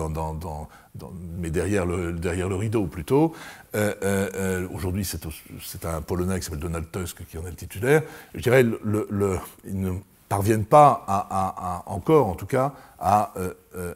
mais 1.38 1.50
derrière 1.50 1.84
le, 1.84 2.54
rideau 2.54 2.86
plutôt. 2.86 3.34
Euh, 3.74 3.92
euh, 4.02 4.30
euh, 4.34 4.68
aujourd'hui, 4.72 5.04
c'est 5.04 5.84
un 5.84 6.00
Polonais 6.00 6.38
qui 6.38 6.44
s'appelle 6.44 6.60
Donald 6.60 6.86
Tusk 6.90 7.26
qui 7.28 7.36
en 7.36 7.42
est 7.46 7.50
le 7.50 7.56
titulaire. 7.56 8.02
Je 8.34 8.40
dirais, 8.40 8.62
le, 8.62 9.38
ils 9.66 9.80
ne 9.80 9.92
parviennent 10.28 10.64
pas 10.64 11.82
encore, 11.86 12.28
en 12.28 12.34
tout 12.34 12.46
cas, 12.46 12.72
à 12.98 13.34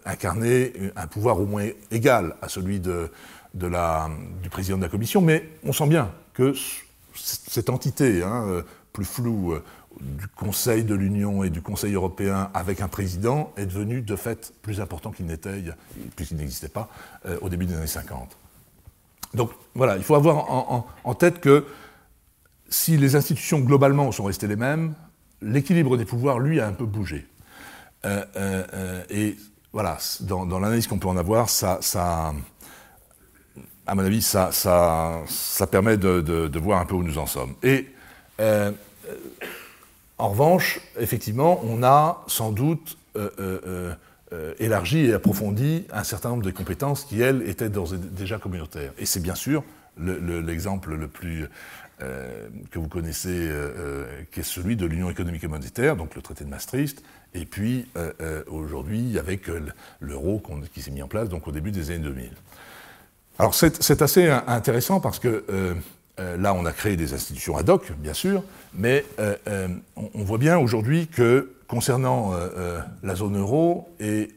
incarner 0.04 0.72
un 0.96 1.06
pouvoir 1.06 1.40
au 1.40 1.46
moins 1.46 1.68
égal 1.90 2.34
à 2.42 2.48
celui 2.48 2.80
du 2.80 4.50
président 4.50 4.76
de 4.76 4.82
la 4.82 4.88
Commission, 4.88 5.20
mais 5.20 5.48
on 5.64 5.72
sent 5.72 5.86
bien 5.86 6.10
que 6.34 6.52
cette 7.14 7.70
entité 7.70 8.22
hein, 8.22 8.62
plus 8.92 9.06
floue 9.06 9.54
du 10.00 10.28
Conseil 10.28 10.84
de 10.84 10.94
l'Union 10.94 11.42
et 11.42 11.50
du 11.50 11.62
Conseil 11.62 11.94
européen 11.94 12.50
avec 12.54 12.80
un 12.80 12.88
président 12.88 13.52
est 13.56 13.66
devenu 13.66 14.02
de 14.02 14.16
fait 14.16 14.52
plus 14.62 14.80
important 14.80 15.10
qu'il 15.10 15.26
n'était, 15.26 15.62
puisqu'il 16.14 16.36
n'existait 16.36 16.68
pas, 16.68 16.88
euh, 17.26 17.38
au 17.40 17.48
début 17.48 17.66
des 17.66 17.74
années 17.74 17.86
50. 17.86 18.36
Donc 19.34 19.50
voilà, 19.74 19.96
il 19.96 20.02
faut 20.02 20.14
avoir 20.14 20.50
en, 21.04 21.14
tête 21.14 21.40
que 21.40 21.66
si 22.68 22.96
les 22.96 23.16
institutions 23.16 23.60
globalement 23.60 24.10
sont 24.12 24.24
restées 24.24 24.46
les 24.46 24.56
mêmes, 24.56 24.94
l'équilibre 25.42 25.96
des 25.96 26.04
pouvoirs, 26.04 26.38
lui, 26.38 26.60
a 26.60 26.66
un 26.66 26.72
peu 26.72 26.86
bougé. 26.86 27.26
Euh, 28.04 28.24
euh, 28.36 29.02
et 29.10 29.36
voilà, 29.72 29.98
dans, 30.20 30.58
l'analyse 30.58 30.86
qu'on 30.86 30.98
peut 30.98 31.08
en 31.08 31.16
avoir, 31.16 31.50
ça, 31.50 31.80
à 33.86 33.94
mon 33.94 34.04
avis, 34.04 34.22
ça, 34.22 34.50
ça, 34.52 35.66
permet 35.70 35.96
de, 35.96 36.58
voir 36.58 36.80
un 36.80 36.86
peu 36.86 36.94
où 36.94 37.02
nous 37.02 37.18
en 37.18 37.26
sommes. 37.26 37.54
Et 37.62 37.88
en 40.18 40.30
revanche, 40.30 40.80
effectivement, 40.98 41.60
on 41.64 41.82
a 41.82 42.24
sans 42.26 42.52
doute 42.52 42.96
euh, 43.16 43.30
euh, 43.38 43.94
euh, 44.32 44.54
élargi 44.58 45.06
et 45.06 45.12
approfondi 45.12 45.86
un 45.92 46.04
certain 46.04 46.30
nombre 46.30 46.42
de 46.42 46.50
compétences 46.50 47.04
qui, 47.04 47.20
elles, 47.20 47.48
étaient 47.48 47.70
déjà 48.10 48.38
communautaires. 48.38 48.92
Et 48.98 49.06
c'est 49.06 49.20
bien 49.20 49.34
sûr 49.34 49.62
l'exemple 49.98 50.94
le, 50.94 51.08
plus 51.08 51.48
que 51.98 52.78
vous 52.78 52.88
connaissez, 52.88 53.50
qui 54.30 54.40
est 54.40 54.42
celui 54.42 54.76
de 54.76 54.84
l'Union 54.84 55.08
économique 55.10 55.44
et 55.44 55.48
monétaire, 55.48 55.96
donc 55.96 56.14
le 56.14 56.20
traité 56.20 56.44
de 56.44 56.50
Maastricht, 56.50 57.02
et 57.32 57.46
puis 57.46 57.86
aujourd'hui 58.48 59.18
avec 59.18 59.48
l'euro 60.00 60.42
qui 60.74 60.82
s'est 60.82 60.90
mis 60.90 61.00
en 61.00 61.08
place 61.08 61.30
au 61.32 61.52
début 61.52 61.70
des 61.70 61.92
années 61.92 62.00
2000. 62.00 62.30
Alors 63.38 63.54
c'est 63.54 64.02
assez 64.02 64.28
intéressant 64.28 65.00
parce 65.00 65.18
que 65.18 65.44
euh, 66.18 66.36
là, 66.38 66.54
on 66.54 66.64
a 66.64 66.72
créé 66.72 66.96
des 66.96 67.12
institutions 67.12 67.56
ad 67.56 67.68
hoc, 67.68 67.92
bien 67.98 68.14
sûr, 68.14 68.42
mais 68.74 69.04
euh, 69.18 69.36
euh, 69.48 69.68
on, 69.96 70.24
voit 70.24 70.38
bien 70.38 70.58
aujourd'hui 70.58 71.08
que 71.08 71.52
concernant 71.68 72.32
la 73.02 73.14
zone 73.16 73.36
euro 73.36 73.88
et 74.00 74.28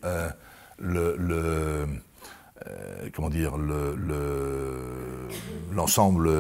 l'ensemble 5.72 6.32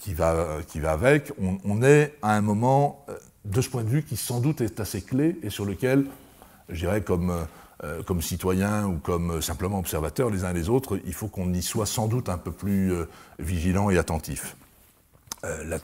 qui, 0.00 0.14
va, 0.14 0.58
avec, 0.88 1.32
on, 1.38 1.82
est 1.82 2.14
à 2.22 2.34
un 2.34 2.40
moment, 2.40 3.04
de 3.44 3.60
ce 3.60 3.68
point 3.68 3.84
de 3.84 3.88
vue, 3.88 4.02
qui 4.02 4.16
sans 4.16 4.40
doute 4.40 4.62
est 4.62 4.80
assez 4.80 5.02
clé 5.02 5.36
et 5.42 5.50
sur 5.50 5.66
lequel, 5.66 6.06
je 6.70 6.80
dirais, 6.80 7.02
comme, 7.02 7.46
comme 8.06 8.22
citoyen 8.22 8.86
ou 8.86 8.96
comme 8.96 9.42
simplement 9.42 9.78
observateur 9.78 10.30
les 10.30 10.44
uns 10.44 10.54
les 10.54 10.70
autres, 10.70 10.98
il 11.04 11.12
faut 11.12 11.28
qu'on 11.28 11.52
y 11.52 11.62
soit 11.62 11.86
sans 11.86 12.08
doute 12.08 12.30
un 12.30 12.38
peu 12.38 12.50
plus 12.50 12.92
vigilant 13.38 13.90
et 13.90 13.98
attentif. 13.98 14.56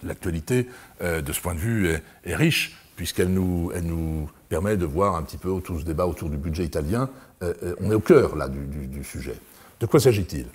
L'actualité, 0.03 0.69
de 1.01 1.33
ce 1.33 1.41
point 1.41 1.55
de 1.55 1.61
vue, 1.61 1.89
est, 2.25 2.35
riche, 2.35 2.77
puisqu'elle 2.97 3.33
nous, 3.33 4.31
permet 4.49 4.77
de 4.77 4.85
voir 4.85 5.17
un 5.17 5.23
petit 5.23 5.37
peu 5.37 5.61
tout 5.61 5.79
ce 5.79 5.85
débat 5.85 6.07
autour 6.07 6.29
du 6.29 6.37
budget 6.37 6.65
italien. 6.65 7.09
on 7.41 7.91
est 7.91 7.95
au 7.95 8.01
cœur, 8.01 8.37
là, 8.37 8.49
du 8.49 9.05
sujet. 9.05 9.37
De 9.81 9.87
quoi 9.87 10.01
s'agit-il? 10.01 10.47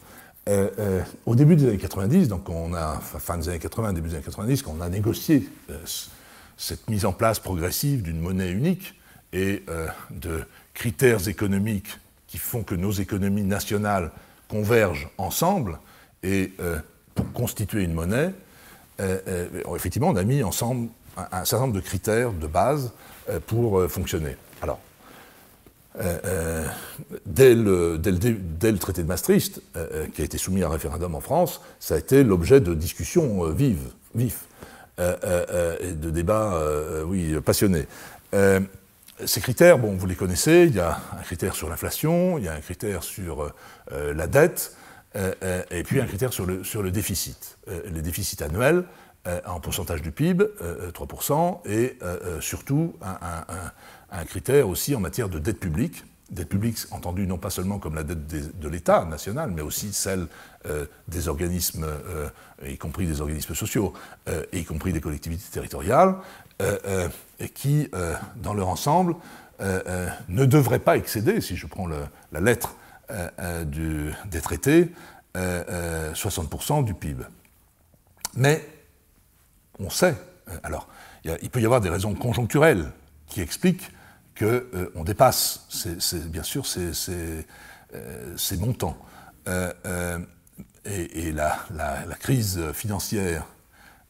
Euh, 0.48 0.70
euh, 0.80 1.04
Au 1.28 1.36
début 1.36 1.56
des 1.56 1.68
années 1.68 1.78
90, 1.78 2.28
donc 2.28 2.50
on 2.50 2.74
a, 2.74 3.00
fin 3.00 3.38
des 3.38 3.50
années 3.50 3.60
80, 3.60 3.94
début 3.94 4.10
des 4.10 4.16
années 4.16 4.24
90, 4.24 4.64
quand 4.64 4.76
on 4.78 4.82
a 4.82 4.90
négocié 4.90 5.48
euh, 5.70 5.78
cette 6.58 6.90
mise 6.90 7.06
en 7.06 7.14
place 7.14 7.40
progressive 7.40 8.02
d'une 8.02 8.20
monnaie 8.20 8.52
unique 8.52 8.96
et 9.32 9.64
de 10.10 10.44
critères 10.74 11.28
économiques 11.28 12.00
qui 12.26 12.40
font 12.40 12.64
que 12.64 12.74
nos 12.74 12.92
économies 12.92 13.44
nationales 13.44 14.10
convergent 14.48 15.12
ensemble 15.20 15.78
et 16.24 16.52
pour 17.14 17.32
constituer 17.32 17.84
une 17.84 17.94
monnaie, 17.94 18.34
effectivement, 19.76 20.10
on 20.10 20.16
a 20.16 20.24
mis 20.24 20.44
ensemble 20.44 20.90
un, 21.18 21.46
certain 21.46 21.66
nombre 21.66 21.76
de 21.76 21.82
critères 21.82 22.32
de 22.32 22.48
base 22.48 22.92
pour 23.48 23.90
fonctionner. 23.90 24.36
Alors, 24.62 24.80
euh, 26.00 26.18
euh, 26.26 26.66
dès, 27.26 27.56
le, 27.56 28.78
traité 28.78 29.02
de 29.02 29.08
Maastricht, 29.08 29.62
euh, 29.76 30.06
qui 30.14 30.22
a 30.22 30.26
été 30.26 30.38
soumis 30.38 30.64
à 30.64 30.68
un 30.68 30.70
référendum 30.70 31.16
en 31.16 31.20
France, 31.20 31.62
ça 31.80 31.96
a 31.96 31.98
été 31.98 32.24
l'objet 32.24 32.62
de 32.62 32.74
discussions 32.74 33.50
vives, 33.52 33.90
et 34.18 35.94
de 35.94 36.10
débats 36.10 36.62
passionnés. 37.46 37.88
ces 38.34 39.42
critères, 39.42 39.78
bon, 39.78 39.96
vous 39.96 40.08
les 40.08 40.16
connaissez, 40.16 40.66
il 40.68 40.76
y 40.76 40.80
a 40.80 41.00
un 41.18 41.24
critère 41.24 41.56
sur 41.56 41.70
l'inflation, 41.70 42.38
il 42.38 42.46
y 42.46 42.48
a 42.48 42.54
un 42.54 42.60
critère 42.60 43.04
sur 43.04 43.54
la 43.92 44.28
dette, 44.28 44.76
et 45.16 45.84
puis 45.84 46.00
un 46.00 46.06
critère 46.06 46.34
sur 46.34 46.46
le, 46.46 46.64
sur 46.64 46.84
le 46.84 46.92
déficit. 46.92 47.58
les 47.92 48.02
déficits 48.02 48.44
annuels, 48.44 48.86
en 49.46 49.60
pourcentage 49.60 50.02
du 50.02 50.12
PIB, 50.12 50.46
3%, 50.94 51.68
et 51.68 51.98
surtout 52.42 52.96
un, 53.02 54.26
critère 54.26 54.70
aussi 54.70 54.96
en 54.96 55.00
matière 55.00 55.30
de 55.30 55.40
dette 55.40 55.60
publique, 55.60 56.04
dette 56.32 56.50
publique 56.50 56.78
entendue 56.92 57.26
non 57.28 57.38
pas 57.38 57.50
seulement 57.50 57.80
comme 57.80 57.96
la 57.96 58.04
dette 58.04 58.60
de 58.60 58.70
l'État 58.70 59.06
national, 59.06 59.52
mais 59.52 59.62
aussi 59.62 59.94
celle 59.94 60.28
euh, 60.66 60.86
des 61.08 61.28
organismes, 61.28 61.86
euh, 61.86 62.30
y 62.68 62.78
compris 62.78 63.08
des 63.08 63.22
organismes 63.22 63.56
sociaux, 63.56 63.94
euh, 64.28 64.46
y 64.54 64.64
compris 64.64 64.94
des 64.94 65.02
collectivités 65.02 65.50
territoriales, 65.52 66.16
qui, 67.54 67.90
dans 68.36 68.54
leur 68.54 68.68
ensemble, 68.68 69.16
ne 69.62 70.44
devraient 70.44 70.80
pas 70.80 70.98
excéder, 70.98 71.40
si 71.40 71.56
je 71.56 71.68
prends 71.68 71.88
la 71.88 72.42
lettre 72.42 72.76
du, 73.66 74.14
des 74.30 74.42
traités, 74.42 74.92
60% 75.36 76.84
du 76.84 76.94
PIB. 76.94 77.24
Mais 78.36 78.68
on 79.80 79.90
sait, 79.90 80.16
alors 80.64 80.88
il 81.42 81.50
peut 81.50 81.62
y 81.62 81.66
avoir 81.66 81.82
des 81.82 81.90
raisons 81.90 82.14
conjoncturelles 82.14 82.92
qui 83.28 83.42
expliquent 83.42 83.92
qu'on 84.38 84.46
euh, 84.46 85.04
dépasse, 85.06 85.68
bien 86.28 86.44
sûr, 86.44 86.66
ces, 86.66 86.92
euh, 87.94 88.58
montants. 88.58 88.98
Euh, 89.48 90.20
et, 90.86 91.32
la, 91.32 91.58
crise 92.20 92.72
financière 92.74 93.46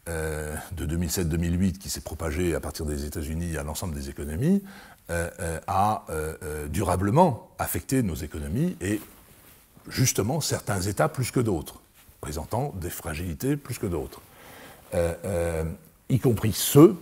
de 0.08 0.86
2007-2008, 0.86 1.78
qui 1.78 1.90
s'est 1.90 2.02
propagée 2.02 2.56
à 2.56 2.60
partir 2.60 2.86
des 2.86 3.06
États-Unis 3.06 3.58
à 3.58 3.64
l'ensemble 3.64 3.94
des 3.94 4.10
économies, 4.10 4.64
a 5.68 6.06
durablement 6.68 7.50
affecté 7.58 8.04
nos 8.04 8.16
économies 8.16 8.78
et 8.80 9.02
justement 9.88 10.40
certains 10.40 10.82
États 10.82 11.10
plus 11.10 11.32
que 11.32 11.40
d'autres, 11.40 11.82
présentant 12.22 12.74
des 12.80 12.90
fragilités 12.90 13.58
plus 13.58 13.80
que 13.80 13.88
d'autres. 13.88 14.22
y 16.10 16.20
compris 16.20 16.54
ceux, 16.54 16.96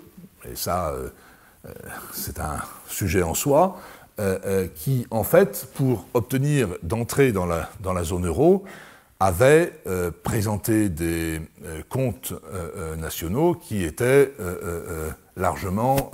et 0.49 0.55
ça 0.55 0.93
euh, 1.68 1.72
c'est 2.14 2.39
un 2.39 2.58
sujet 2.88 3.24
en 3.24 3.34
soi, 3.34 3.80
euh, 4.20 4.39
euh, 4.45 4.68
qui, 4.74 5.05
en 5.12 5.24
fait, 5.24 5.68
pour 5.76 6.05
obtenir 6.14 6.70
d'entrer 6.84 7.32
dans 7.32 7.45
la, 7.45 7.70
dans 7.82 7.93
la 7.93 8.03
zone 8.03 8.28
euro, 8.28 8.64
avait 9.20 9.74
présenté 10.22 10.89
des 10.89 11.41
comptes 11.89 12.34
nationaux 12.99 13.55
qui 13.55 13.84
étaient 13.84 14.32
largement 15.36 16.12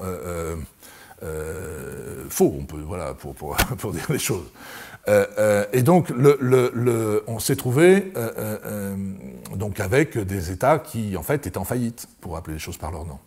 faux, 2.30 2.55
on 2.59 2.65
peut, 2.65 2.82
voilà, 2.82 3.13
pour, 3.13 3.36
pour, 3.36 3.55
pour 3.78 3.91
dire 3.91 4.05
les 4.09 4.19
choses. 4.19 4.51
et 5.07 5.82
donc, 5.84 6.09
le, 6.09 6.38
le, 6.39 7.24
on 7.28 7.39
s'est 7.39 7.55
trouvé 7.55 8.11
donc 9.55 9.80
avec 9.80 10.17
des 10.17 10.51
États 10.51 10.80
qui, 10.80 11.15
en 11.17 11.24
fait, 11.24 11.47
étaient 11.47 11.57
en 11.57 11.65
faillite, 11.65 12.07
pour 12.21 12.38
appeler 12.38 12.55
les 12.55 12.59
choses 12.59 12.78
par 12.78 12.91
leur 12.91 13.05
nom. 13.05 13.19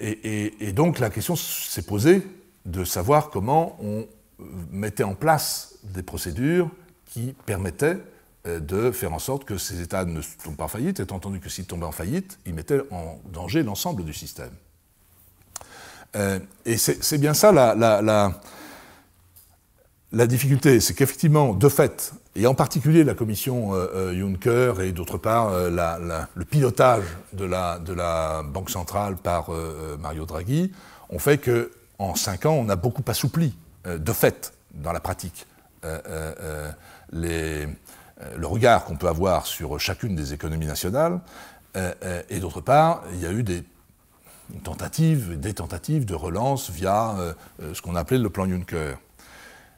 Et, 0.00 0.72
donc 0.72 0.98
la 0.98 1.10
question 1.10 1.36
s'est 1.36 1.82
posée 1.82 2.22
de 2.66 2.84
savoir 2.84 3.30
comment 3.30 3.78
on 3.82 4.06
mettait 4.70 5.04
en 5.04 5.14
place 5.14 5.76
des 5.84 6.02
procédures 6.02 6.70
qui 7.06 7.34
permettaient 7.46 7.96
euh, 8.46 8.60
de 8.60 8.90
faire 8.90 9.14
en 9.14 9.18
sorte 9.18 9.44
que 9.44 9.56
ces 9.56 9.80
États 9.80 10.04
ne 10.04 10.20
tombent 10.44 10.56
pas 10.56 10.64
en 10.64 10.68
faillite, 10.68 11.00
étant 11.00 11.16
entendu 11.16 11.40
que 11.40 11.48
s'ils 11.48 11.66
tombaient 11.66 11.86
en 11.86 11.92
faillite, 11.92 12.38
ils 12.44 12.52
mettaient 12.52 12.82
en 12.90 13.18
danger 13.32 13.62
l'ensemble 13.62 14.04
du 14.04 14.12
système. 14.12 14.50
Euh, 16.14 16.38
et 16.64 16.76
c'est 16.76 17.18
bien 17.18 17.34
ça 17.34 17.52
la, 20.12 20.26
difficulté, 20.26 20.80
c'est 20.80 20.94
qu'effectivement, 20.94 21.52
de 21.52 21.68
fait, 21.68 22.12
et 22.34 22.46
en 22.46 22.54
particulier 22.54 23.04
la 23.04 23.14
commission 23.14 23.74
euh, 23.74 23.86
euh, 23.94 24.18
Juncker 24.18 24.80
et 24.80 24.92
d'autre 24.92 25.18
part 25.18 25.50
le 25.50 26.44
pilotage 26.44 27.04
de 27.32 27.44
la, 27.44 28.42
Banque 28.44 28.70
centrale 28.70 29.16
par 29.16 29.50
Mario 30.00 30.24
Draghi, 30.26 30.72
ont 31.10 31.18
fait 31.18 31.38
qu'en 31.38 32.14
cinq 32.14 32.46
ans, 32.46 32.54
on 32.54 32.68
a 32.68 32.76
beaucoup 32.76 33.04
assoupli, 33.08 33.54
de 33.84 34.12
fait, 34.12 34.52
dans 34.74 34.92
la 34.92 35.00
pratique, 35.00 35.46
le 37.12 37.66
regard 38.42 38.84
qu'on 38.84 38.96
peut 38.96 39.08
avoir 39.08 39.46
sur 39.46 39.78
chacune 39.78 40.16
des 40.16 40.32
économies 40.32 40.66
nationales. 40.66 41.20
et 42.30 42.40
d'autre 42.40 42.60
part, 42.60 43.02
il 43.12 43.20
y 43.20 43.26
a 43.26 43.32
eu 43.32 43.42
des 43.42 43.64
tentatives, 44.62 45.38
des 45.38 45.54
tentatives 45.54 46.04
de 46.04 46.14
relance 46.14 46.70
via 46.70 47.16
ce 47.60 47.80
qu'on 47.82 47.94
appelait 47.94 48.18
le 48.18 48.30
plan 48.30 48.48
Juncker. 48.48 48.96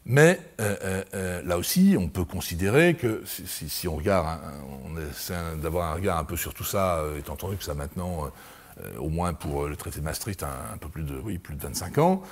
Mais 0.08 0.40
euh, 0.58 0.74
euh, 0.82 1.04
euh, 1.14 1.42
là 1.42 1.58
aussi, 1.58 1.94
on 1.98 2.08
peut 2.08 2.24
considérer 2.24 2.94
que 2.94 3.22
si, 3.26 3.86
on 3.86 3.96
regarde, 3.96 4.40
on 4.86 4.98
essaie 4.98 5.34
d'avoir 5.62 5.92
un 5.92 5.94
regard 5.94 6.16
un 6.16 6.24
peu 6.24 6.36
sur 6.36 6.54
tout 6.54 6.64
ça, 6.64 7.04
étant 7.18 7.34
entendu 7.34 7.58
que 7.58 7.64
ça 7.64 7.74
maintenant, 7.74 8.30
au 8.98 9.10
moins 9.10 9.34
pour 9.34 9.66
le 9.66 9.76
traité 9.76 10.00
de 10.00 10.04
Maastricht, 10.04 10.42
un, 10.42 10.78
peu 10.78 10.88
plus 10.88 11.02
de, 11.02 11.14
oui, 11.22 11.36
plus 11.36 11.56
de 11.56 11.62
25 11.62 11.98
ans, 11.98 12.22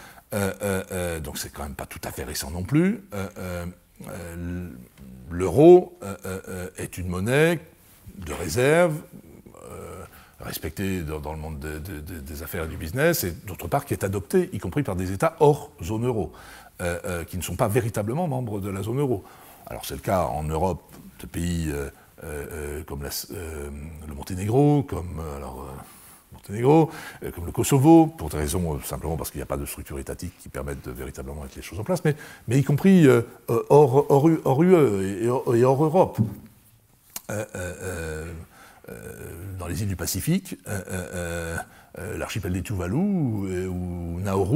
donc 1.22 1.36
c'est 1.36 1.52
quand 1.52 1.64
même 1.64 1.74
pas 1.74 1.84
tout 1.84 2.00
à 2.02 2.10
fait 2.10 2.24
récent 2.24 2.50
non 2.50 2.62
plus. 2.62 3.02
L'euro 5.30 5.98
est 6.78 6.96
une 6.96 7.08
monnaie 7.08 7.60
de 8.16 8.32
réserve, 8.32 8.94
respectée 10.40 11.02
dans, 11.02 11.32
le 11.32 11.38
monde 11.38 11.58
des 11.58 12.42
affaires 12.42 12.64
et 12.64 12.68
du 12.68 12.76
business, 12.76 13.24
et 13.24 13.32
d'autre 13.32 13.68
part 13.68 13.84
qui 13.84 13.94
est 13.94 14.04
adoptée, 14.04 14.50
y 14.52 14.58
compris 14.58 14.82
par 14.82 14.96
des 14.96 15.12
États 15.12 15.36
hors 15.40 15.70
zone 15.82 16.06
euro. 16.06 16.32
Euh, 16.82 16.98
euh, 17.06 17.24
qui 17.24 17.38
ne 17.38 17.42
sont 17.42 17.56
pas 17.56 17.68
véritablement 17.68 18.28
membres 18.28 18.60
de 18.60 18.68
la 18.68 18.82
zone 18.82 19.00
euro. 19.00 19.24
Alors 19.66 19.86
c'est 19.86 19.94
le 19.94 20.00
cas 20.00 20.24
en 20.24 20.42
Europe 20.42 20.82
de 21.20 21.26
pays 21.26 21.72
euh, 22.22 22.82
comme 22.82 23.02
le 23.02 24.14
Monténégro, 24.14 24.82
comme 24.82 25.22
alors, 25.38 25.66
Monténégro, 26.34 26.90
comme 27.34 27.46
le 27.46 27.52
Kosovo, 27.52 28.08
pour 28.08 28.28
des 28.28 28.36
raisons 28.36 28.78
simplement 28.82 29.16
parce 29.16 29.30
qu'il 29.30 29.38
n'y 29.38 29.44
a 29.44 29.46
pas 29.46 29.56
de 29.56 29.64
structure 29.64 29.98
étatique 29.98 30.34
qui 30.38 30.50
permette 30.50 30.84
de 30.84 30.90
véritablement 30.90 31.44
mettre 31.44 31.56
les 31.56 31.62
choses 31.62 31.80
en 31.80 31.84
place, 31.84 32.04
mais, 32.04 32.14
mais 32.46 32.58
y 32.58 32.62
compris 32.62 33.06
hors, 33.48 34.28
UE 34.28 35.24
et 35.54 35.64
hors 35.64 35.82
Europe. 35.82 36.18
Dans 39.58 39.66
les 39.66 39.82
îles 39.82 39.88
du 39.88 39.96
Pacifique, 39.96 40.58
l'archipel 41.96 42.52
des 42.52 42.62
Tuvalu 42.62 42.96
ou 42.96 44.20
Nauru 44.20 44.44